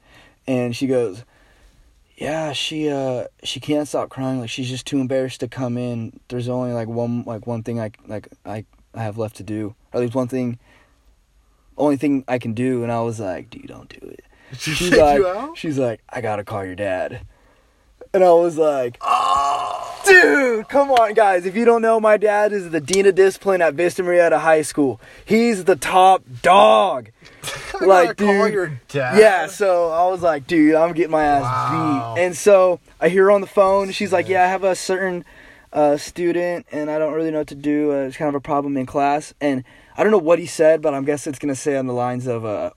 [0.47, 1.23] And she goes,
[2.17, 4.39] yeah, she, uh, she can't stop crying.
[4.41, 6.19] Like, she's just too embarrassed to come in.
[6.29, 9.75] There's only like one, like one thing I, like, I, I have left to do.
[9.93, 10.57] Or at least one thing,
[11.79, 12.83] only thing I can do.
[12.83, 14.23] And I was like, dude, don't do it.
[14.57, 15.21] She She's like,
[15.55, 17.21] she's like, I gotta call your dad.
[18.13, 18.99] And I was like,
[20.05, 21.45] dude, come on, guys.
[21.45, 24.63] If you don't know, my dad is the dean of discipline at Vista Murrieta High
[24.63, 24.99] School.
[25.25, 27.09] He's the top dog.
[27.81, 28.51] Like, dude.
[28.53, 29.17] your dad.
[29.17, 32.13] Yeah, so I was like, dude, I'm getting my ass Wow.
[32.17, 32.23] beat.
[32.23, 33.91] And so I hear her on the phone.
[33.91, 35.23] She's like, yeah, I have a certain
[35.71, 37.93] uh, student, and I don't really know what to do.
[37.93, 39.33] Uh, it's kind of a problem in class.
[39.39, 39.63] And
[39.99, 42.25] I don't know what he said, but I'm guessing it's to say on the lines
[42.25, 42.69] of, uh,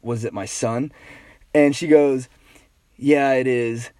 [0.00, 0.92] was it my son?
[1.52, 2.30] And she goes,
[2.96, 3.90] yeah, it is.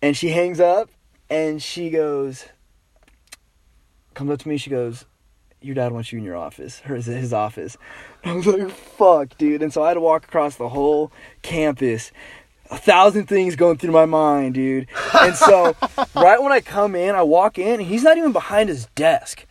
[0.00, 0.90] And she hangs up,
[1.28, 2.46] and she goes,
[4.14, 5.06] comes up to me, she goes,
[5.60, 7.76] your dad wants you in your office, her his office.
[8.24, 9.60] I was like, fuck, dude.
[9.60, 11.10] And so I had to walk across the whole
[11.42, 12.12] campus.
[12.70, 14.86] A thousand things going through my mind, dude.
[15.20, 15.74] And so,
[16.14, 19.46] right when I come in, I walk in, and he's not even behind his desk.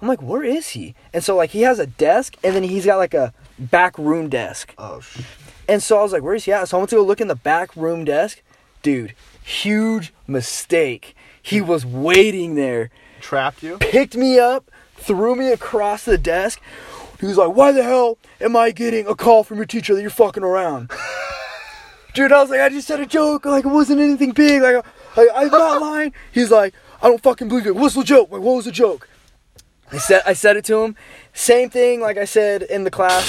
[0.00, 0.94] I'm like, where is he?
[1.12, 4.28] And so, like, he has a desk, and then he's got like a back room
[4.28, 4.74] desk.
[4.76, 5.20] Oh, sh-
[5.68, 6.68] And so I was like, where is he at?
[6.68, 8.42] So I went to go look in the back room desk.
[8.82, 11.16] Dude, huge mistake.
[11.42, 13.78] He was waiting there trapped you?
[13.78, 16.60] picked me up, threw me across the desk.
[17.18, 20.02] He was like, "Why the hell am I getting a call from your teacher that
[20.02, 20.90] you're fucking around?"
[22.14, 23.44] Dude, I was like, "I just said a joke.
[23.46, 24.60] Like it wasn't anything big.
[24.62, 24.84] Like,
[25.16, 27.74] I, I'm not lying." He's like, "I don't fucking believe it.
[27.76, 28.30] What's the joke?
[28.30, 29.08] Like, what was the joke?"
[29.92, 30.96] I said, I said it to him.
[31.32, 33.24] Same thing, like I said in the class.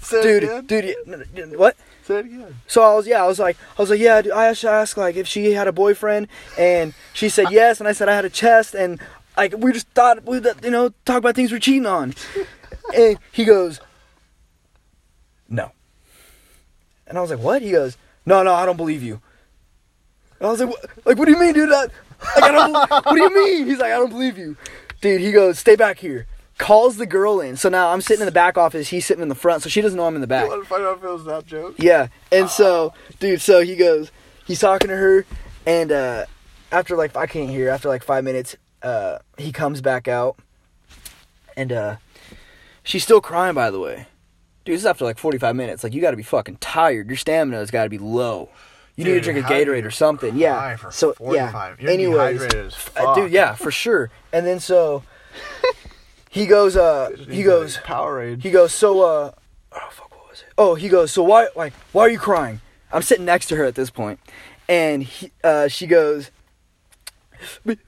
[0.00, 0.66] Say dude, again.
[0.66, 0.96] dude,
[1.34, 1.76] yeah, what?
[2.04, 2.56] Say it again.
[2.66, 4.80] So I was, yeah, I was like, I was like, yeah, dude, I asked, I
[4.80, 8.14] asked like if she had a boyfriend, and she said yes, and I said I
[8.14, 8.98] had a chest, and
[9.36, 12.14] like we just thought we, you know, talk about things we're cheating on,
[12.96, 13.80] and he goes,
[15.48, 15.72] no,
[17.06, 17.60] and I was like, what?
[17.60, 19.20] He goes, no, no, I don't believe you.
[20.38, 20.84] And I was like, what?
[21.04, 21.70] like, what do you mean, dude?
[21.70, 21.90] That,
[22.36, 23.66] like, I don't, what do you mean?
[23.66, 24.56] He's like, I don't believe you,
[25.00, 25.20] dude.
[25.20, 26.26] He goes, stay back here.
[26.58, 27.56] Calls the girl in.
[27.56, 28.88] So now I'm sitting in the back office.
[28.88, 30.44] He's sitting in the front, so she doesn't know I'm in the back.
[30.44, 31.76] You want to find out if it was that joke?
[31.78, 32.08] Yeah.
[32.32, 34.10] And so, dude, so he goes,
[34.46, 35.24] he's talking to her,
[35.66, 36.26] and uh,
[36.72, 40.36] after like, I can't hear, after like five minutes, uh, he comes back out,
[41.56, 41.96] and uh,
[42.82, 44.06] she's still crying, by the way.
[44.64, 45.84] Dude, this is after like 45 minutes.
[45.84, 47.08] Like, you gotta be fucking tired.
[47.08, 48.50] Your stamina's gotta be low.
[48.98, 50.36] You need to drink a how do you Gatorade or something.
[50.36, 50.76] Yeah.
[50.76, 51.80] for So, 45?
[51.80, 51.90] yeah.
[51.90, 52.42] Anyways,
[52.96, 54.10] uh, dude, yeah, for sure.
[54.32, 55.04] And then so,
[56.30, 58.42] he goes, uh, he goes, Powerade.
[58.42, 59.30] he goes, so uh
[59.72, 60.52] oh fuck what was it?
[60.58, 62.60] Oh, he goes, so why like why are you crying?
[62.92, 63.92] I'm sitting next to her at this.
[64.68, 66.30] And he, uh she goes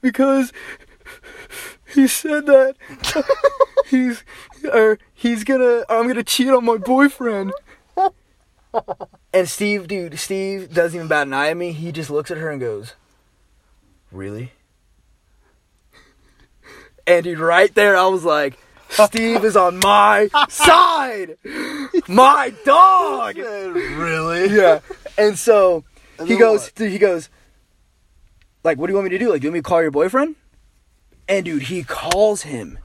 [0.01, 0.53] because
[1.93, 2.75] he said that
[3.87, 4.23] he's
[4.71, 7.51] or he's gonna I'm gonna cheat on my boyfriend.
[9.33, 11.71] And Steve, dude, Steve doesn't even bat an eye at me.
[11.71, 12.93] He just looks at her and goes,
[14.11, 14.51] "Really?"
[17.07, 18.57] And dude, right there, I was like,
[18.89, 21.37] Steve is on my side.
[22.07, 23.37] My dog.
[23.37, 24.53] really?
[24.55, 24.81] Yeah.
[25.17, 25.83] And so
[26.19, 26.75] And he goes, what?
[26.75, 27.29] dude, he goes,
[28.63, 29.31] like, what do you want me to do?
[29.31, 30.35] Like, do you want me to call your boyfriend?
[31.27, 32.79] And dude, he calls him.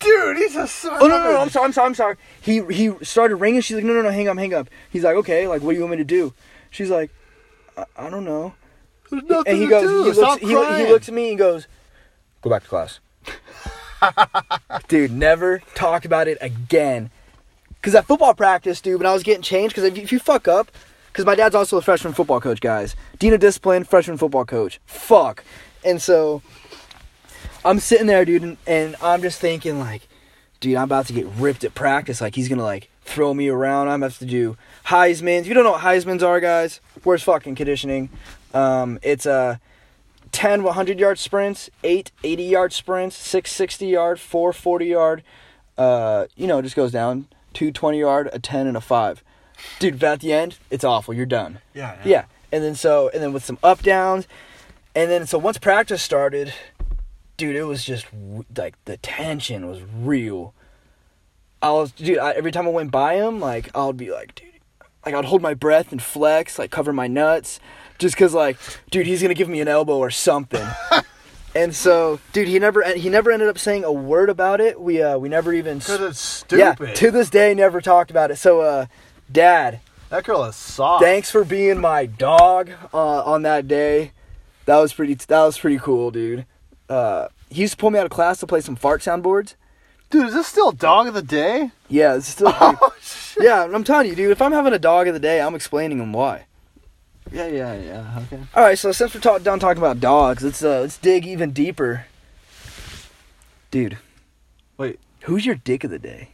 [0.00, 2.16] Dude, he's a son Oh no, no, no, I'm sorry, I'm sorry, I'm sorry.
[2.40, 3.60] He he started ringing.
[3.62, 4.68] She's like, no, no, no, hang up, hang up.
[4.90, 6.34] He's like, okay, like, what do you want me to do?
[6.70, 7.10] She's like,
[7.76, 8.54] I, I don't know.
[9.10, 10.04] There's nothing And he to goes, do.
[10.04, 11.66] he Stop looks, he, he looks at me and goes,
[12.42, 13.00] go back to class.
[14.88, 17.10] dude, never talk about it again.
[17.82, 20.18] Cause at football practice, dude, when I was getting changed, cause if you, if you
[20.18, 20.72] fuck up,
[21.12, 24.80] cause my dad's also a freshman football coach, guys, dean of discipline, freshman football coach.
[24.86, 25.44] Fuck,
[25.84, 26.42] and so
[27.66, 30.08] I'm sitting there, dude, and, and I'm just thinking like,
[30.60, 32.20] dude, I'm about to get ripped at practice.
[32.20, 33.88] Like he's gonna like throw me around.
[33.88, 35.48] I'm gonna have to do Heisman's.
[35.48, 38.08] You don't know what Heisman's are, guys, where's fucking conditioning?
[38.54, 39.56] Um, it's a uh,
[40.30, 45.22] 10 100 yard sprints, 8 80 yard sprints, 6 60 yard, 4 40 yard.
[45.76, 47.26] Uh, you know, it just goes down.
[47.52, 49.24] Two 20 yard, a 10, and a 5.
[49.78, 51.14] Dude, at the end, it's awful.
[51.14, 51.60] You're done.
[51.74, 51.96] Yeah.
[52.04, 52.24] Yeah.
[52.52, 54.28] And then so, and then with some up downs.
[54.94, 56.52] And then so once practice started,
[57.36, 58.06] dude, it was just
[58.56, 60.54] like the tension was real.
[61.62, 64.34] I was, dude, I, every time I went by him, like, I would be like,
[64.34, 64.48] dude,
[65.04, 67.60] like, I'd hold my breath and flex, like, cover my nuts,
[67.98, 68.58] just cause, like,
[68.90, 70.66] dude, he's gonna give me an elbow or something.
[71.54, 74.78] and so, dude, he never, he never ended up saying a word about it.
[74.80, 76.78] We, uh, we never even, Because it's stupid.
[76.88, 78.36] yeah, to this day, never talked about it.
[78.36, 78.86] So, uh,
[79.32, 81.02] dad, that girl is soft.
[81.02, 84.12] thanks for being my dog uh, on that day.
[84.66, 85.14] That was pretty.
[85.14, 86.44] That was pretty cool, dude.
[86.88, 89.54] Uh, he used to pull me out of class to play some fart soundboards.
[90.10, 91.70] Dude, is this still dog of the day?
[91.88, 92.54] Yeah, it's still.
[92.60, 93.44] Oh, shit.
[93.44, 94.30] yeah, I'm telling you, dude.
[94.30, 96.46] If I'm having a dog of the day, I'm explaining him why.
[97.32, 98.20] Yeah, yeah, yeah.
[98.22, 98.42] Okay.
[98.54, 101.50] All right, so since we're talk, done talking about dogs, let's uh, let's dig even
[101.50, 102.06] deeper,
[103.70, 103.98] dude.
[104.78, 105.00] Wait.
[105.22, 106.28] who's your dick of the day?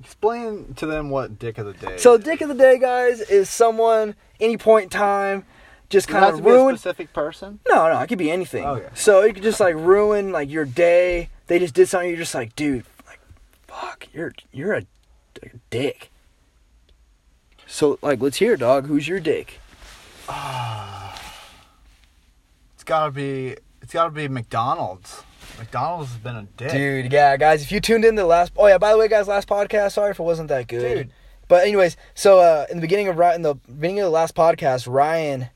[0.00, 1.98] Explain to them what dick of the day.
[1.98, 2.24] So, is.
[2.24, 5.44] dick of the day, guys, is someone any point in time
[5.90, 6.76] just kind of ruin.
[6.76, 7.60] specific person.
[7.68, 8.64] No, no, it could be anything.
[8.64, 8.88] Okay.
[8.94, 11.28] So it could just like ruin like your day.
[11.48, 12.08] They just did something.
[12.08, 13.20] You're just like, dude, like,
[13.66, 14.84] fuck, you're you're a,
[15.42, 16.10] a dick.
[17.66, 18.86] So like, let's hear, dog.
[18.86, 19.60] Who's your dick?
[22.74, 23.56] It's gotta be.
[23.82, 25.22] It's gotta be McDonald's.
[25.58, 26.70] McDonald's has been a dick.
[26.70, 27.62] Dude, yeah, guys.
[27.62, 29.92] If you tuned in to the last, oh yeah, by the way, guys, last podcast.
[29.92, 30.94] Sorry if it wasn't that good.
[30.96, 31.10] Dude.
[31.46, 34.90] But anyways, so uh, in the beginning of in the beginning of the last podcast,
[34.90, 35.50] Ryan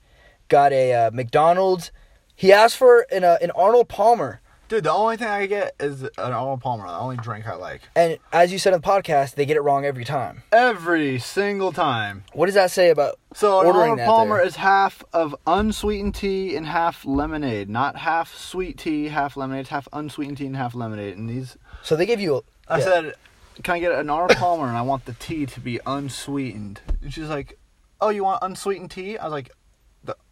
[0.48, 1.90] got a uh, McDonald's.
[2.36, 4.40] He asked for an uh, an Arnold Palmer.
[4.66, 6.86] Dude, the only thing I get is an Arnold Palmer.
[6.86, 7.82] The only drink I like.
[7.94, 10.42] And as you said in the podcast, they get it wrong every time.
[10.50, 12.24] Every single time.
[12.32, 14.46] What does that say about So an Arnold Palmer there?
[14.46, 17.68] is half of unsweetened tea and half lemonade.
[17.68, 19.60] Not half sweet tea, half lemonade.
[19.60, 21.18] It's half unsweetened tea and half lemonade.
[21.18, 22.42] And these, So they give you.
[22.66, 22.84] I yeah.
[22.84, 23.14] said,
[23.62, 26.80] can I get an Arnold Palmer and I want the tea to be unsweetened?
[27.02, 27.58] And she's like,
[28.00, 29.18] oh, you want unsweetened tea?
[29.18, 29.50] I was like,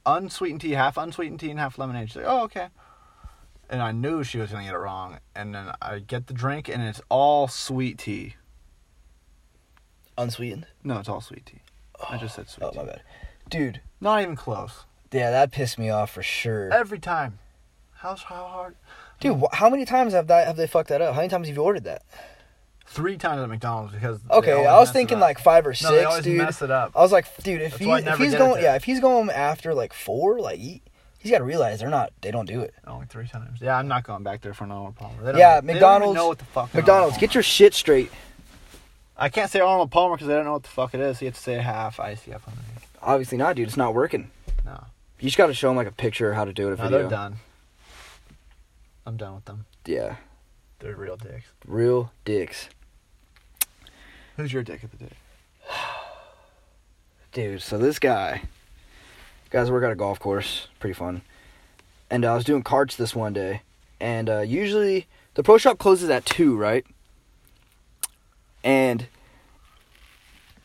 [0.07, 2.09] unsweetened tea, half unsweetened tea and half lemonade.
[2.09, 2.69] She's like, oh, okay.
[3.71, 5.19] And I knew she was gonna get it wrong.
[5.35, 8.37] And then I get the drink and it's all sweet tea.
[10.19, 10.67] unsweetened.
[10.85, 11.61] No, it's all sweet tea.
[12.11, 12.79] I just said sweet Oh tea.
[12.79, 13.03] my bad,
[13.49, 13.81] dude.
[14.01, 14.85] Not even close.
[15.13, 16.73] Yeah, that pissed me off for sure.
[16.73, 17.39] Every time.
[17.97, 18.75] How's how hard?
[19.21, 21.15] Dude, how many times have that have they fucked that up?
[21.15, 22.03] How many times have you ordered that?
[22.87, 24.21] Three times at McDonald's because.
[24.31, 26.39] Okay, I was thinking like five or No, six, they always dude.
[26.39, 26.93] mess it up.
[26.95, 29.93] I was like, dude, if he if he's going, yeah, if he's going after like
[29.93, 30.83] four, like he,
[31.19, 32.75] he's got to realize they're not, they don't do it.
[32.87, 33.61] Oh, Only three times.
[33.61, 35.23] Yeah, I'm not going back there for an Arnold Palmer.
[35.23, 36.75] They don't- Yeah, they don't even McDonald's- know what the fuck.
[36.75, 38.11] McDonald's, get your shit straight.
[39.17, 41.19] I can't say Arnold Palmer because I don't know what the fuck it is.
[41.19, 42.67] So you have to say half ICF lemonade.
[43.01, 43.69] Obviously not, dude.
[43.69, 44.31] It's not working.
[44.65, 44.85] No,
[45.21, 46.75] You just got to show them like a picture of how to do it.
[46.75, 46.99] A no, video.
[46.99, 47.37] they're done.
[49.07, 49.65] I'm done with them.
[49.87, 50.17] Yeah,
[50.83, 51.47] They're real dicks.
[51.65, 52.69] real dicks,
[54.37, 55.13] Who's your dick of the day?
[57.33, 57.63] dude.
[57.63, 58.43] So this guy,
[59.51, 61.23] guys, work at a golf course, pretty fun.
[62.11, 63.63] And uh, I was doing carts this one day,
[64.01, 66.85] and uh, usually the pro shop closes at two, right?
[68.65, 69.07] And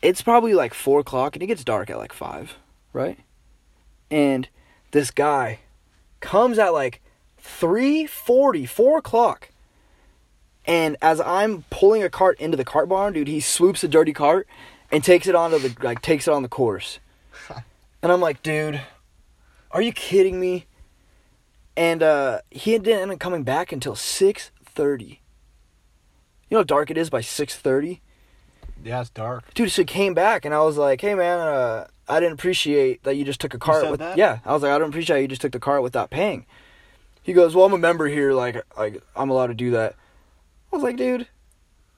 [0.02, 2.56] it's probably like four o'clock, and it gets dark at like five,
[2.92, 3.20] right?
[4.10, 4.48] And
[4.90, 5.60] this guy
[6.18, 7.00] comes at like
[7.40, 9.50] 3.40, 4 o'clock.
[10.68, 14.12] And as I'm pulling a cart into the cart barn, dude, he swoops a dirty
[14.12, 14.46] cart
[14.92, 17.00] and takes it onto the like takes it on the course.
[18.02, 18.82] and I'm like, dude,
[19.70, 20.66] are you kidding me?
[21.74, 25.08] And uh he didn't end up coming back until 6:30.
[25.08, 25.16] You
[26.50, 28.00] know how dark it is by 6:30?
[28.84, 29.52] Yeah, it's dark.
[29.54, 33.02] dude so he came back and i was like hey man uh, i didn't appreciate
[33.02, 34.16] that you just took a cart with that?
[34.16, 36.46] yeah i was like i don't appreciate how you just took the cart without paying
[37.24, 39.96] he goes well i'm a member here like like i'm allowed to do that
[40.72, 41.26] i was like dude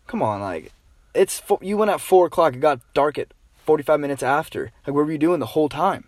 [0.06, 0.72] come on like
[1.14, 3.28] it's fo- you went at four o'clock it got dark at
[3.64, 6.04] 45 minutes after like what were you doing the whole time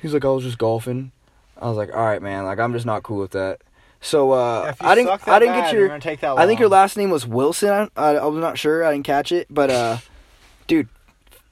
[0.00, 1.12] he's like i was just golfing
[1.60, 3.60] i was like all right man like i'm just not cool with that
[4.00, 6.68] so uh Yeah, if you i didn't i didn't bad, get your I think your
[6.68, 7.90] last name was Wilson.
[7.96, 8.84] I, I was not sure.
[8.84, 9.96] I didn't catch it, but uh,
[10.68, 10.88] dude,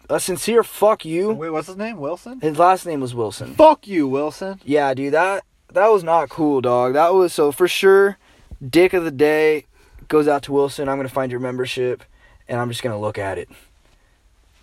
[0.09, 1.33] a sincere fuck you.
[1.33, 1.97] Wait, what's his name?
[1.99, 2.39] Wilson.
[2.41, 3.55] His last name was Wilson.
[3.55, 4.61] Fuck you, Wilson.
[4.65, 6.93] Yeah, dude, that that was not cool, dog.
[6.93, 8.17] That was so for sure.
[8.67, 9.67] Dick of the day
[10.09, 10.89] goes out to Wilson.
[10.89, 12.03] I'm gonna find your membership,
[12.49, 13.49] and I'm just gonna look at it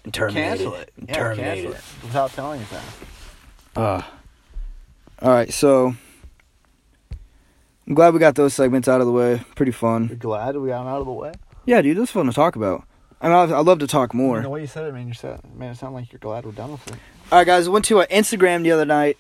[0.04, 0.94] and terminate Cancel it.
[0.98, 1.10] it.
[1.10, 1.78] Yeah, terminate cancel it.
[1.78, 3.80] it without telling us that.
[3.82, 4.02] Uh,
[5.22, 5.96] all right, so
[7.88, 9.42] I'm glad we got those segments out of the way.
[9.56, 10.08] Pretty fun.
[10.08, 11.34] You're glad we got them out of the way.
[11.66, 12.84] Yeah, dude, that's fun to talk about.
[13.22, 14.42] I mean, I- love to talk more.
[14.42, 16.52] The way you said it, man, you said made it sound like you're glad we're
[16.52, 16.96] done with it.
[17.32, 19.18] All right, guys, I went to uh, Instagram the other night,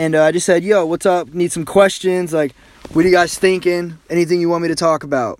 [0.00, 1.34] and uh, I just said, "Yo, what's up?
[1.34, 2.32] Need some questions?
[2.32, 2.54] Like,
[2.94, 3.98] what are you guys thinking?
[4.08, 5.38] Anything you want me to talk about?"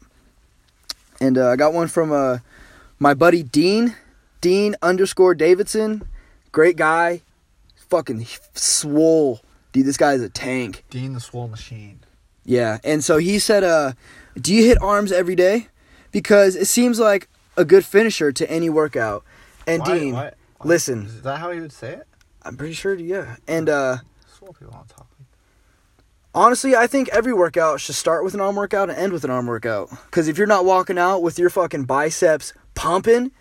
[1.18, 2.38] And uh, I got one from uh,
[2.98, 3.96] my buddy Dean,
[4.42, 6.02] Dean underscore Davidson,
[6.52, 7.22] great guy,
[7.88, 9.40] fucking swole,
[9.72, 9.86] dude.
[9.86, 10.84] This guy is a tank.
[10.90, 12.00] Dean the Swole Machine.
[12.44, 13.92] Yeah, and so he said, uh,
[14.38, 15.68] "Do you hit arms every day?
[16.12, 19.24] Because it seems like a good finisher to any workout."
[19.66, 21.06] And Why- Dean, why- why- listen.
[21.06, 22.06] Is that how he would say it?
[22.42, 23.36] I'm pretty sure, yeah.
[23.46, 23.98] And uh,
[24.58, 25.26] People don't talk like
[26.34, 29.30] honestly, I think every workout should start with an arm workout and end with an
[29.30, 29.90] arm workout.
[30.06, 33.32] Because if you're not walking out with your fucking biceps pumping,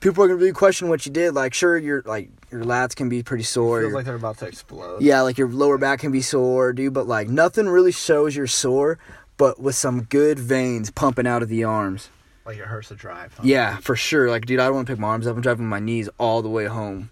[0.00, 1.34] people are gonna really question what you did.
[1.34, 3.80] Like, sure, your like your lats can be pretty sore.
[3.80, 5.02] Feels your- like they're about to explode.
[5.02, 6.92] yeah, like your lower back can be sore, dude.
[6.94, 8.98] But like nothing really shows you're sore,
[9.36, 12.08] but with some good veins pumping out of the arms.
[12.44, 13.34] Like it hurts to drive.
[13.34, 13.42] huh?
[13.44, 14.30] Yeah, for sure.
[14.30, 15.34] Like, dude, I don't want to pick my arms up.
[15.34, 17.10] I'm driving my knees all the way home.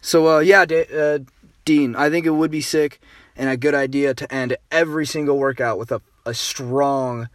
[0.00, 1.18] So, uh, yeah, Da- uh,
[1.64, 3.00] Dean, I think it would be sick
[3.36, 7.28] and a good idea to end every single workout with a, a strong,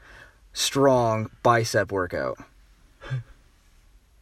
[0.54, 2.38] strong bicep workout.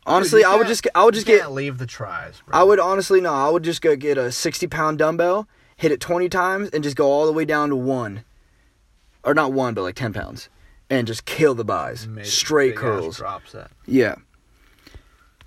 [0.06, 2.40] Honestly, you I would just I would just you get leave the tries.
[2.42, 2.58] Bro.
[2.58, 6.00] I would honestly no, I would just go get a 60 pound dumbbell, hit it
[6.00, 8.24] 20 times, and just go all the way down to one,
[9.24, 10.48] or not one, but like 10 pounds,
[10.90, 13.18] and just kill the buys, Made straight curls.
[13.18, 13.70] Drop set.
[13.86, 14.16] Yeah.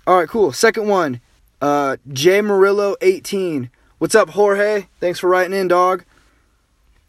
[0.05, 0.51] All right, cool.
[0.51, 1.21] Second one,
[1.59, 3.71] uh, J Murillo 18.
[4.01, 4.87] What's up, Jorge?
[4.99, 6.05] Thanks for writing in, dog.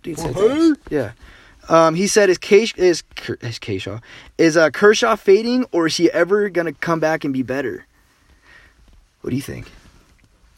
[0.02, 0.78] Dude, thanks.
[0.90, 1.12] Yeah.
[1.70, 3.02] Um, he said, "Is Kesh is
[3.40, 4.00] is Kershaw
[4.36, 7.86] is uh, Kershaw fading, or is he ever gonna come back and be better?"
[9.22, 9.70] What do you think?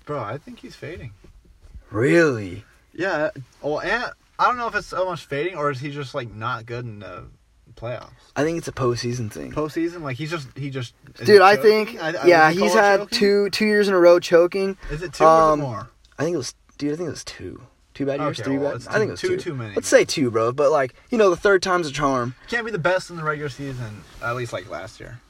[0.06, 1.12] Bro, I think he's fading.
[1.92, 2.64] Really?
[2.92, 3.30] Yeah.
[3.62, 4.04] Well, and
[4.36, 6.84] I don't know if it's so much fading or is he just like not good
[6.84, 7.26] in the
[7.76, 8.10] playoffs.
[8.34, 9.52] I think it's a postseason thing.
[9.52, 10.94] Postseason, like he's just he just.
[11.14, 13.18] Dude, he I think I- I- yeah, he's had choking?
[13.20, 14.76] two two years in a row choking.
[14.90, 15.90] Is it two or um, it more?
[16.18, 16.92] I think it was dude.
[16.92, 17.62] I think it was two.
[17.94, 18.76] Two bad years, Okay, three well, bad.
[18.76, 19.36] it's I think it was two two.
[19.36, 19.74] too many.
[19.74, 20.52] Let's say two, bro.
[20.52, 22.34] But like you know, the third time's a charm.
[22.48, 25.20] Can't be the best in the regular season, at least like last year,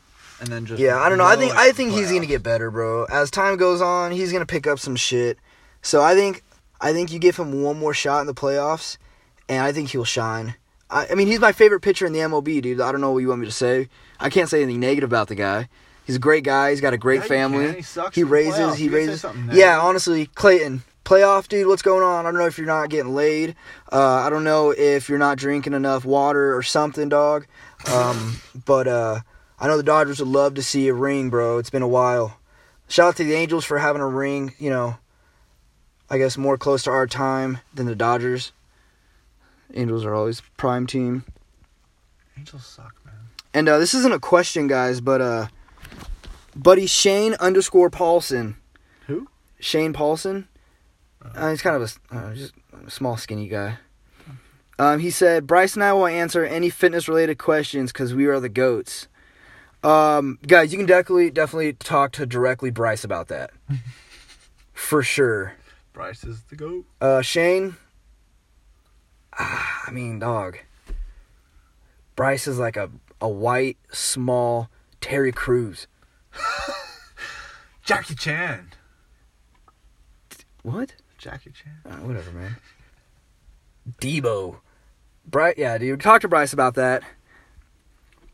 [0.40, 1.26] and then just Yeah, I don't know.
[1.26, 3.04] I think I in think he's gonna get better, bro.
[3.04, 5.38] As time goes on, he's gonna pick up some shit.
[5.82, 6.42] So I think
[6.80, 8.96] I think you give him one more shot in the playoffs,
[9.48, 10.54] and I think he'll shine.
[10.88, 12.80] I, I mean, he's my favorite pitcher in the MLB, dude.
[12.80, 13.88] I don't know what you want me to say.
[14.20, 15.68] I can't say anything negative about the guy.
[16.06, 16.70] He's a great guy.
[16.70, 17.72] He's got a great Yeah, family.
[17.76, 18.76] He sucks He raises.
[18.76, 19.24] He You raises.
[19.52, 21.66] Yeah, honestly, Clayton, playoff dude.
[21.66, 22.26] What's going on?
[22.26, 23.56] I don't know if you're not getting laid.
[23.90, 27.46] Uh, I don't know if you're not drinking enough water or something, dog.
[27.92, 29.20] Um, but uh,
[29.58, 31.58] I know the Dodgers would love to see a ring, bro.
[31.58, 32.38] It's been a while.
[32.88, 34.52] Shout out to the Angels for having a ring.
[34.58, 34.98] You know,
[36.10, 38.52] I guess more close to our time than the Dodgers.
[39.72, 41.24] Angels are always prime team.
[42.38, 43.14] Angels suck, man.
[43.54, 45.46] And uh, this isn't a question, guys, but uh,
[46.54, 48.56] buddy Shane underscore Paulson.
[49.06, 49.28] Who?
[49.58, 50.48] Shane Paulson.
[51.34, 52.52] Uh, he's kind of a uh, just
[52.86, 53.78] a small, skinny guy.
[54.78, 58.40] Um, he said, Bryce and I will answer any fitness related questions because we are
[58.40, 59.08] the goats.
[59.84, 63.50] Um, guys, you can definitely definitely talk to directly Bryce about that,
[64.72, 65.54] for sure.
[65.92, 66.84] Bryce is the goat.
[67.00, 67.76] Uh, Shane.
[69.38, 70.58] Ah, I mean, dog.
[72.16, 72.90] Bryce is like a
[73.20, 74.68] a white, small
[75.00, 75.86] Terry Crews.
[77.84, 78.70] Jackie Chan.
[80.62, 80.94] What?
[81.18, 81.80] Jackie Chan.
[81.84, 82.56] Uh, whatever, man.
[84.00, 84.56] Debo.
[85.26, 86.00] Bryce, yeah, dude.
[86.00, 87.02] Talk to Bryce about that.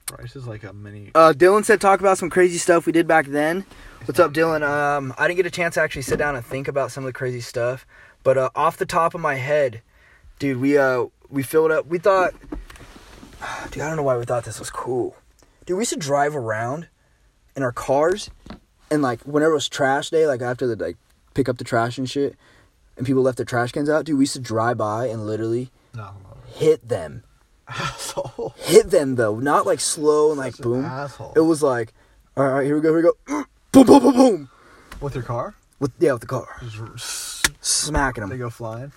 [0.06, 1.10] Bryce is like a mini.
[1.14, 3.64] Uh, Dylan said talk about some crazy stuff we did back then.
[4.04, 4.62] What's up, Dylan?
[4.62, 7.06] Um, I didn't get a chance to actually sit down and think about some of
[7.06, 7.86] the crazy stuff,
[8.22, 9.82] but uh, off the top of my head,
[10.38, 11.86] dude, we uh we filled up.
[11.86, 12.34] We thought,
[13.70, 15.16] dude, I don't know why we thought this was cool.
[15.66, 16.88] Dude, we used to drive around
[17.54, 18.30] in our cars,
[18.90, 20.96] and like whenever it was trash day, like after the like
[21.34, 22.36] pick up the trash and shit,
[22.96, 25.70] and people left their trash cans out, dude, we used to drive by and literally
[25.94, 26.10] No,
[26.54, 27.22] hit them,
[27.68, 28.54] asshole.
[28.58, 30.84] hit them though, not like slow and like Such boom.
[30.84, 31.32] asshole.
[31.36, 31.92] It was like,
[32.36, 34.50] all right, here we go, here we go, boom, boom, boom, boom,
[35.00, 35.54] With your car?
[35.78, 38.30] with yeah, with the car, Just smacking them.
[38.30, 38.92] they go flying.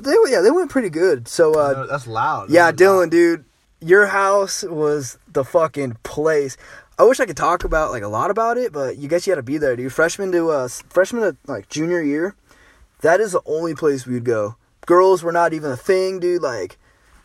[0.00, 1.28] They yeah, they went pretty good.
[1.28, 2.48] So uh, that's loud.
[2.50, 2.76] yeah, loud.
[2.78, 3.44] Dylan, dude,
[3.80, 6.56] your house was the fucking place.
[7.02, 9.32] I wish I could talk about like a lot about it, but you guess you
[9.32, 9.92] had to be there, dude.
[9.92, 12.34] Freshman to uh, freshman to like junior year,
[13.00, 16.42] that is the only place we'd go girls were not even a thing, dude.
[16.42, 16.78] Like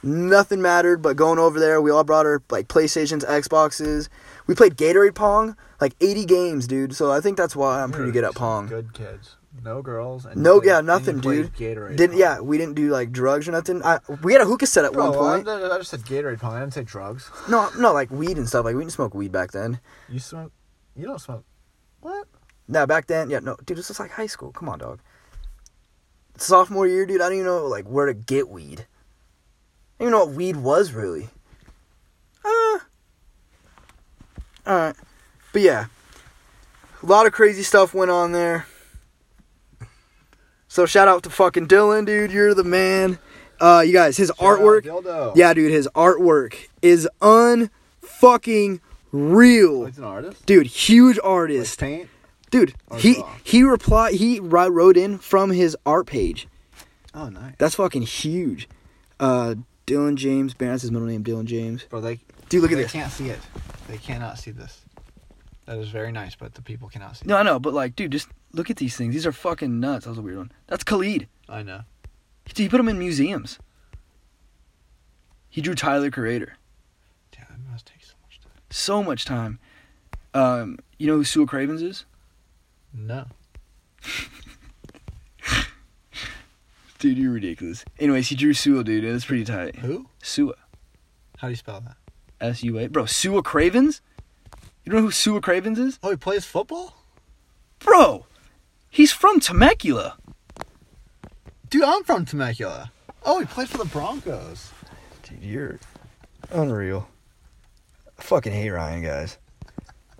[0.03, 1.82] nothing mattered but going over there.
[1.82, 4.09] We all brought our like PlayStations, Xboxes.
[4.45, 6.95] We played Gatorade Pong, like 80 games, dude.
[6.95, 8.67] So I think that's why I'm pretty good at Pong.
[8.67, 9.36] Good kids.
[9.64, 10.26] No girls.
[10.26, 11.53] And No, yeah, nothing, dude.
[11.53, 11.95] Gatorade.
[11.95, 13.84] Didn't yeah, we didn't do like drugs or nothing.
[13.84, 15.47] I, we had a hookah set at Bro, one point.
[15.47, 16.55] I, I just said Gatorade Pong.
[16.55, 17.30] I didn't say drugs.
[17.49, 18.66] No, no, like weed and stuff.
[18.66, 19.80] Like we didn't smoke weed back then.
[20.10, 20.51] You smoke.
[20.95, 21.45] You don't smoke.
[22.01, 22.28] What?
[22.68, 24.51] No, back then, yeah, no, dude, this was like high school.
[24.51, 24.99] Come on, dog.
[26.38, 28.82] Sophomore year, dude, I don't even know like where to get weed.
[29.99, 31.30] I don't even know what weed was really.
[32.43, 32.80] Uh,
[34.66, 34.95] all right,
[35.53, 35.86] but yeah,
[37.01, 38.66] a lot of crazy stuff went on there.
[40.78, 42.32] So shout out to fucking Dylan, dude.
[42.32, 43.17] You're the man.
[43.59, 44.84] Uh, you guys, his artwork.
[44.84, 45.36] Dildo.
[45.36, 48.80] Yeah, dude, his artwork is unfucking
[49.11, 49.86] real.
[49.88, 50.45] He's an artist.
[50.45, 51.80] Dude, huge Like artist.
[51.80, 52.09] paint.
[52.51, 56.47] Dude, Or he he replied he wrote in from his art page.
[57.11, 57.55] Oh, nice.
[57.57, 58.69] That's fucking huge.
[59.19, 59.55] Uh
[59.88, 61.86] Dylan James, Barron's his middle name, Dylan James.
[61.86, 62.19] Bro, they
[62.49, 62.91] Dude, look at they this.
[62.91, 63.39] They can't see it.
[63.88, 64.82] They cannot see this.
[65.68, 67.26] That is very nice, but the people cannot see.
[67.28, 69.13] No, I know, but like, dude, just look at these things.
[69.13, 70.05] These are fucking nuts.
[70.05, 70.51] That was a weird one.
[70.68, 71.28] That's Khalid.
[71.49, 71.82] I know.
[72.45, 73.59] He, he put them in museums.
[75.49, 76.55] He drew Tyler Creator.
[77.32, 78.51] Damn, that must take so much time.
[78.70, 79.59] So much time.
[80.34, 82.05] Um, you know who Sua Cravens is?
[82.93, 83.26] No.
[86.99, 87.84] Dude, you're ridiculous.
[87.99, 89.03] Anyways, he drew Sua, dude.
[89.03, 89.76] It was pretty tight.
[89.78, 90.07] Who?
[90.24, 90.53] Sua.
[91.38, 91.97] How do you spell that?
[92.39, 92.88] S U A.
[92.88, 94.01] Bro, Sua Cravens?
[94.88, 95.99] You know who Sua Cravens is?
[96.01, 96.95] Oh, he plays football?
[97.79, 98.25] Bro,
[98.89, 100.15] he's from Temecula.
[101.69, 102.93] Dude, I'm from Temecula.
[103.25, 104.71] Oh, he played for the Broncos.
[105.23, 105.79] Dude, you're
[106.51, 107.09] unreal.
[108.17, 109.38] I fucking hate Ryan, guys.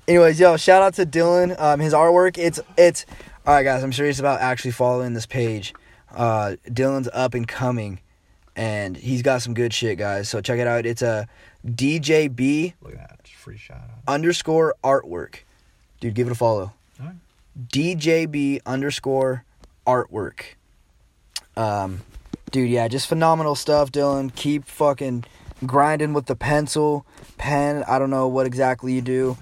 [0.06, 1.58] Anyways, yo, shout out to Dylan.
[1.58, 3.06] Um, his artwork, it's it's
[3.46, 3.82] all right, guys.
[3.84, 5.74] I'm serious about actually following this page.
[6.14, 8.02] Uh, Dylan's up and coming,
[8.54, 10.28] and he's got some good shit, guys.
[10.28, 10.86] So check it out.
[10.86, 11.26] It's a
[11.66, 13.17] DJB Look at that.
[13.54, 14.14] Just free shout out.
[14.14, 15.38] underscore artwork.
[16.00, 16.74] Dude, give it a follow.
[17.00, 17.16] Alright.
[17.70, 19.46] DJB underscore
[19.86, 20.42] artwork.
[21.56, 22.02] Um,
[22.52, 24.34] dude, yeah, just phenomenal stuff, Dylan.
[24.36, 25.24] Keep fucking
[25.66, 27.06] grinding with the pencil,
[27.38, 27.84] pen.
[27.88, 29.38] I don't know what exactly you do.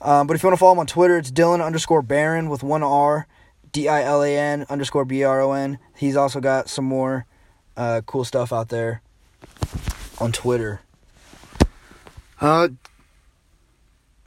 [0.00, 2.64] Um, but if you want to follow him on Twitter, it's Dylan underscore Baron with
[2.64, 3.28] one R,
[3.70, 5.78] D I L A N underscore B R O N.
[5.96, 7.26] He's also got some more
[7.76, 9.02] uh, cool stuff out there
[10.18, 10.80] on Twitter.
[12.40, 12.70] Uh,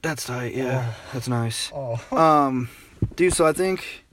[0.06, 0.54] that's tight.
[0.54, 1.72] Yeah, that's nice.
[1.74, 2.00] Oh.
[2.16, 2.70] Um,
[3.16, 4.06] dude, so I think,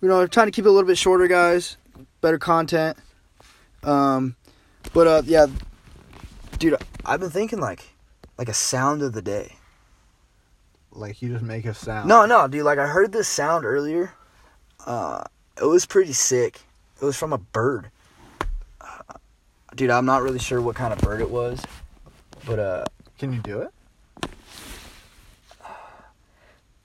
[0.00, 1.76] you know, I'm trying to keep it a little bit shorter, guys.
[2.20, 2.96] Better content.
[3.82, 4.36] Um,
[4.94, 5.46] but uh, yeah,
[6.58, 7.84] dude, I've been thinking like,
[8.38, 9.56] like a sound of the day.
[10.92, 12.08] Like you just make a sound.
[12.08, 12.64] No, no, dude.
[12.64, 14.12] Like I heard this sound earlier.
[14.86, 15.24] Uh,
[15.60, 16.60] it was pretty sick.
[17.00, 17.90] It was from a bird.
[18.80, 19.14] Uh,
[19.76, 21.62] dude, I'm not really sure what kind of bird it was,
[22.46, 22.84] but uh,
[23.18, 23.70] Can you do it?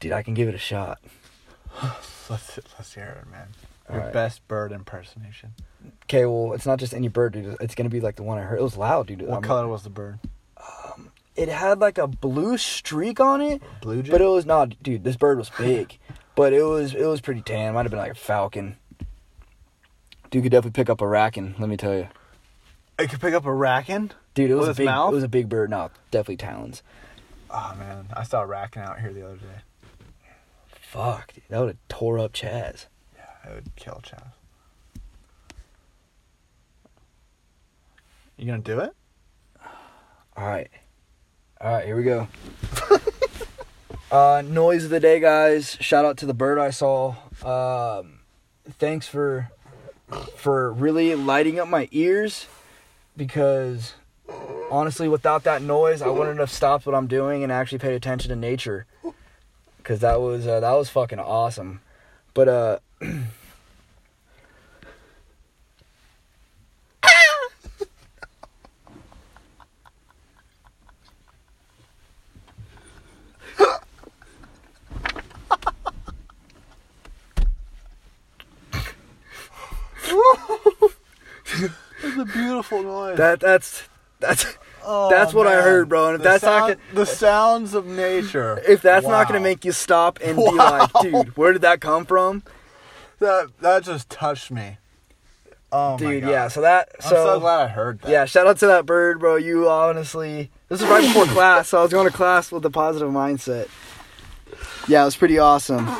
[0.04, 1.00] Dude, I can give it a shot.
[2.30, 3.48] Let's let's hear it, man.
[3.92, 4.14] Your right.
[4.14, 5.54] best bird impersonation.
[6.04, 7.58] Okay, well, it's not just any bird, dude.
[7.60, 8.60] It's gonna be like the one I heard.
[8.60, 9.22] It was loud, dude.
[9.24, 10.20] What I'm- color was the bird?
[10.58, 14.12] Um, It had like a blue streak on it, Blue jay.
[14.12, 15.04] but it was not, dude.
[15.04, 15.98] This bird was big,
[16.36, 17.74] but it was it was pretty tan.
[17.74, 18.78] Might have been like a falcon.
[20.32, 21.54] Dude could definitely pick up a raccoon.
[21.60, 22.08] Let me tell you,
[22.98, 24.12] it could pick up a raccoon.
[24.34, 24.50] dude.
[24.50, 24.86] It was With a big.
[24.86, 25.12] mouth?
[25.12, 25.70] It was a big bird.
[25.70, 26.82] No, definitely talons.
[27.50, 29.62] Oh man, I saw a raccoon out here the other day.
[30.94, 32.86] Fuck, dude, that would have tore up Chaz.
[33.16, 34.28] Yeah, it would kill Chaz.
[38.38, 38.94] You gonna do it?
[40.38, 40.70] All right,
[41.60, 42.28] all right, here we go.
[44.12, 45.80] uh, noise of the day, guys.
[45.82, 47.16] Shout out to the bird I saw.
[47.44, 48.20] Um,
[48.70, 49.50] thanks for
[50.36, 52.46] for really lighting up my ears
[53.18, 53.96] because
[54.70, 58.30] honestly, without that noise, I wouldn't have stopped what I'm doing and actually paid attention
[58.30, 58.86] to nature.
[59.84, 61.82] Cause that was uh, that was fucking awesome.
[62.34, 62.80] But uh,
[82.04, 83.18] It's a beautiful noise.
[83.18, 83.84] that that's
[84.20, 84.46] that's
[84.86, 87.86] Oh, that's what I heard, bro, and if The that's not sound- the sounds of
[87.86, 88.62] nature.
[88.68, 92.06] if that's not gonna make you stop and be like, dude, where did that come
[92.06, 92.44] from?
[93.20, 94.78] that that just touched me.
[95.72, 96.30] Oh my dude, God.
[96.30, 96.48] yeah.
[96.50, 98.12] So that I'm so, so glad I heard that.
[98.12, 98.26] yeah.
[98.26, 99.38] Shout out to that bird, bro.
[99.38, 102.70] You honestly, this was right before class, so I was going to class with a
[102.70, 103.70] positive mindset.
[104.88, 105.88] Yeah, it was pretty awesome.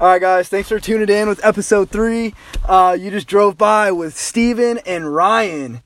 [0.00, 0.48] All right, guys.
[0.48, 2.34] Thanks for tuning in with episode three.
[2.64, 5.82] Uh, you just drove by with Steven and Ryan.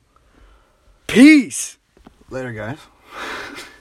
[1.13, 1.77] Peace.
[2.31, 2.79] Later, guys.